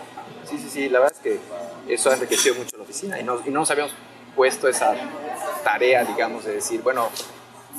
[0.50, 3.38] sí, sí, sí, la verdad es que eso ha enriquecido mucho la oficina y no,
[3.46, 3.94] y no nos habíamos
[4.36, 4.94] puesto esa
[5.64, 7.10] tarea, digamos, de decir, bueno,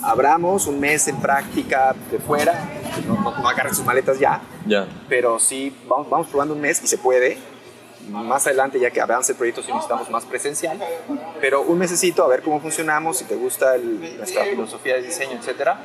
[0.02, 2.68] abramos un mes en práctica de fuera,
[3.06, 4.86] no, no, no agarren sus maletas ya, Ya.
[5.08, 7.38] pero sí, vamos, vamos probando un mes y se puede.
[8.08, 10.78] Más adelante, ya que avance el proyecto, sí necesitamos más presencial.
[11.40, 15.32] Pero un mesecito a ver cómo funcionamos, si te gusta el- nuestra filosofía de diseño,
[15.38, 15.80] etcétera.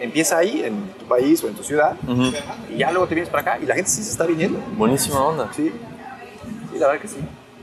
[0.00, 2.32] Empieza ahí, en tu país o en tu ciudad, Ujú.
[2.72, 4.60] y ya luego te vienes para acá y la gente sí se está viniendo.
[4.76, 5.50] Buenísima onda.
[5.54, 5.72] Sí,
[6.72, 7.16] sí la verdad que sí.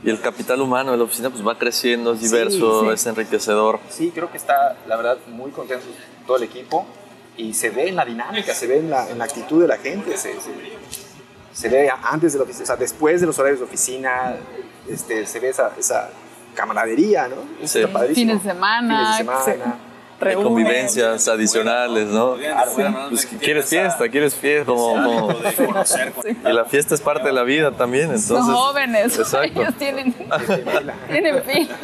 [0.03, 2.89] Y el capital humano de la oficina pues va creciendo, es diverso, sí.
[2.89, 3.79] es enriquecedor.
[3.89, 5.85] Sí, creo que está, la verdad, muy contento
[6.27, 6.85] todo el equipo
[7.37, 9.77] y se ve en la dinámica, se ve en la, en la actitud de la
[9.77, 10.51] gente, se, se-
[11.55, 14.35] se ve antes de la oficina, o sea, después de los horarios de oficina,
[14.89, 16.09] este, se ve esa, esa
[16.53, 17.35] camaradería, ¿no?
[17.65, 17.79] Sí.
[17.79, 18.31] está padrísimo.
[18.31, 19.79] Fines de semana, Fines de se- semana.
[20.35, 22.35] Convivencias adicionales, ¿no?
[23.09, 24.07] Pues, ¿Quieres fiesta?
[24.09, 24.65] ¿Quieres fiesta?
[24.65, 25.29] Como,
[26.45, 28.29] Y la fiesta es parte de la vida también, entonces...
[28.29, 29.61] Son jóvenes, Exacto.
[29.61, 30.13] ellos tienen,
[31.11, 31.75] tienen fila.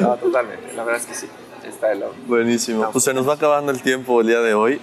[0.00, 1.26] No, totalmente, la verdad es que sí.
[1.66, 2.90] Está el Buenísimo.
[2.92, 4.80] Pues se nos va acabando el tiempo el día de hoy.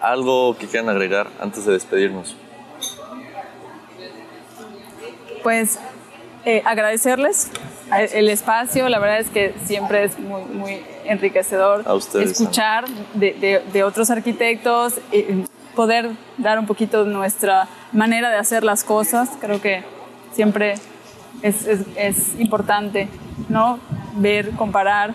[0.00, 2.36] ¿Algo que quieran agregar antes de despedirnos?
[5.48, 5.78] Pues
[6.44, 7.48] eh, agradecerles
[7.90, 12.84] a- el espacio, la verdad es que siempre es muy, muy enriquecedor A ustedes, escuchar
[13.14, 18.84] de, de- de otros arquitectos, eh, poder dar un poquito nuestra manera de hacer las
[18.84, 19.84] cosas, creo que
[20.34, 20.74] siempre
[21.40, 23.08] es, es- es importante,
[23.48, 23.78] ¿no?
[24.16, 25.14] Ver, comparar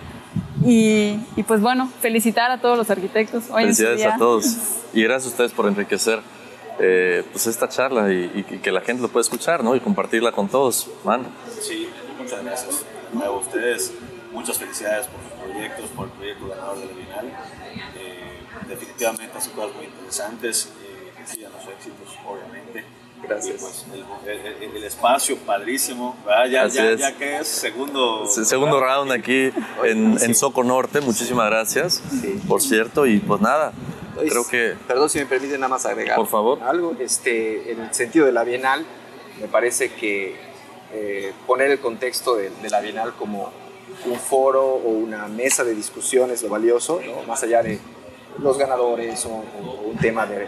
[0.65, 3.51] y, y, pues bueno, felicitar a todos los arquitectos.
[3.51, 4.57] Hoy Felicidades a todos.
[4.95, 6.21] Y gracias a ustedes por enriquecer
[6.79, 9.75] eh, pues esta charla y, y que la gente lo pueda escuchar, ¿no?
[9.75, 11.25] Y compartirla con todos, man.
[11.61, 11.87] Sí,
[12.19, 12.85] muchas gracias.
[13.23, 13.93] A ustedes,
[14.31, 17.25] muchas felicidades por sus proyectos, por el proyecto ganador de la Bienal.
[17.95, 22.83] Eh, definitivamente hacen cosas muy interesantes, eh, que sigan los éxitos, obviamente.
[23.21, 23.61] Gracias.
[23.61, 23.85] Pues
[24.25, 24.29] el,
[24.63, 26.45] el- el- espacio padrísimo, ¿verdad?
[26.47, 26.99] Ya, ya, es.
[26.99, 28.25] ya que es segundo...
[28.27, 29.49] Se- Segundo round aquí
[29.85, 30.99] en, en Soco Norte.
[30.99, 32.01] Muchísimas gracias,
[32.49, 33.05] por cierto.
[33.05, 33.71] Y pues nada,
[34.15, 34.75] creo que...
[34.87, 36.15] Perdón si me permiten nada más agregar.
[36.15, 36.59] Por favor.
[36.63, 38.85] Algo, este, en el sentido de la Bienal,
[39.41, 40.35] me parece que
[40.93, 43.51] eh, poner el contexto de, de la Bienal como
[44.05, 47.23] un foro o una mesa de discusión es lo valioso, ¿no?
[47.23, 47.79] más allá de
[48.39, 50.47] los ganadores o, o un tema de, de-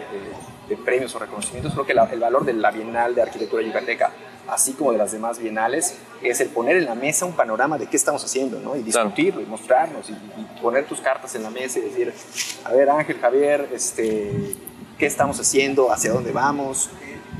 [0.68, 1.72] de premios o reconocimientos.
[1.74, 4.10] Creo que la- el valor de la Bienal de Arquitectura Yucateca,
[4.48, 7.86] así como de las demás bienales, es el poner en la mesa un panorama de
[7.86, 8.76] qué estamos haciendo ¿no?
[8.76, 9.06] y Claro.
[9.08, 12.12] discutirlo y mostrarnos y, y poner tus cartas en la mesa y decir,
[12.64, 14.56] a ver Ángel, Javier, este,
[14.98, 15.92] ¿qué estamos haciendo?
[15.92, 16.90] ¿Hacia dónde vamos?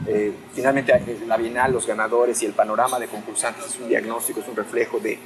[0.07, 4.41] Eh, finalmente eh, la Bienal, los ganadores y el panorama de concursantes es un diagnóstico,
[4.41, 5.19] es un reflejo de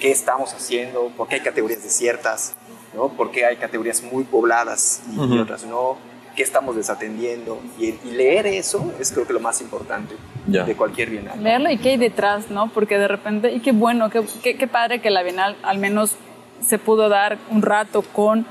[0.00, 2.54] qué estamos haciendo, por qué hay categorías desiertas.
[2.94, 3.08] ¿no?
[3.08, 5.96] ¿Por qué hay categorías muy pobladas y, otras no?
[6.36, 7.60] ¿Qué estamos desatendiendo?
[7.78, 10.14] Y, leer eso es creo que lo más importante
[10.46, 11.42] de cualquier bienal.
[11.42, 12.68] Leerlo y qué hay detrás, ¿no?
[12.68, 16.16] Porque de repente, y qué bueno, qué, qué, qué padre que la bienal al menos
[16.64, 18.46] se pudo dar un rato con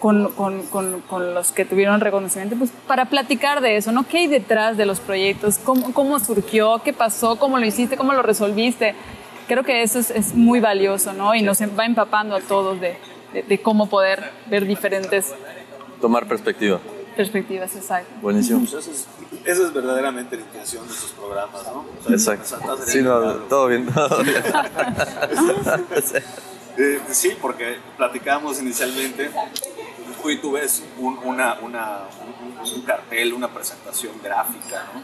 [0.00, 4.06] con, con, con, los que tuvieron reconocimiento, pues para platicar de eso, ¿no?
[4.06, 5.58] ¿Qué hay detrás de los proyectos?
[5.58, 6.80] ¿Cómo, cómo surgió?
[6.84, 7.36] ¿Qué pasó?
[7.36, 7.96] ¿Cómo lo hiciste?
[7.96, 8.94] ¿Cómo lo resolviste?
[9.48, 11.34] Creo que eso es, es muy valioso, ¿no?
[11.34, 12.96] Y nos va empapando a todos de,
[13.32, 15.34] de, cómo poder ver diferentes...
[16.00, 16.80] Tomar perspectiva.
[17.16, 18.12] Perspectivas, exacto.
[18.20, 18.60] Buenísimo.
[18.60, 18.72] Pues
[19.44, 21.84] esa es, verdaderamente la intención de estos programas, ¿no?
[22.12, 22.78] exacto.
[22.86, 24.42] Sí, no, todo bien, todo bien.
[26.78, 29.30] Eh, sí, porque platicábamos inicialmente,
[30.24, 32.00] hoy tú ves un, una, una,
[32.74, 35.02] un, cartel, una presentación gráfica, ¿no?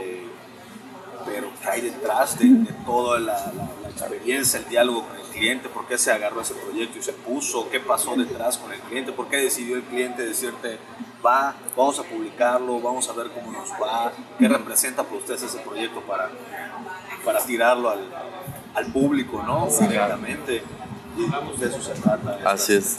[0.00, 0.28] Eh,
[1.24, 3.52] pero ¿qué hay detrás de, toda la,
[3.88, 5.68] experiencia, el diálogo con el cliente?
[5.68, 7.68] ¿Por qué se agarró ese proyecto y se puso?
[7.70, 9.12] ¿Qué pasó detrás con el cliente?
[9.12, 10.78] ¿Por qué decidió el cliente decirte,
[11.24, 14.12] va, vamos a publicarlo, vamos a ver cómo nos va?
[14.38, 16.30] ¿Qué representa para ustedes ese proyecto para,
[17.24, 18.00] para tirarlo al,
[18.74, 19.68] al público, ¿no?
[19.80, 20.62] Directamente
[21.58, 22.38] de eso se trata.
[22.44, 22.98] Así es.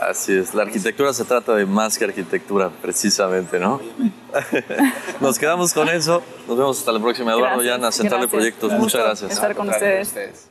[0.00, 0.54] Así es.
[0.54, 3.80] La arquitectura se trata de más que arquitectura, precisamente, ¿no?
[5.20, 6.22] Nos quedamos con eso.
[6.46, 7.32] Nos vemos hasta la próxima.
[7.32, 8.72] Eduardo Llana, Central de Proyectos.
[8.72, 9.32] Muchas gracias.
[9.32, 10.50] Estar con ustedes.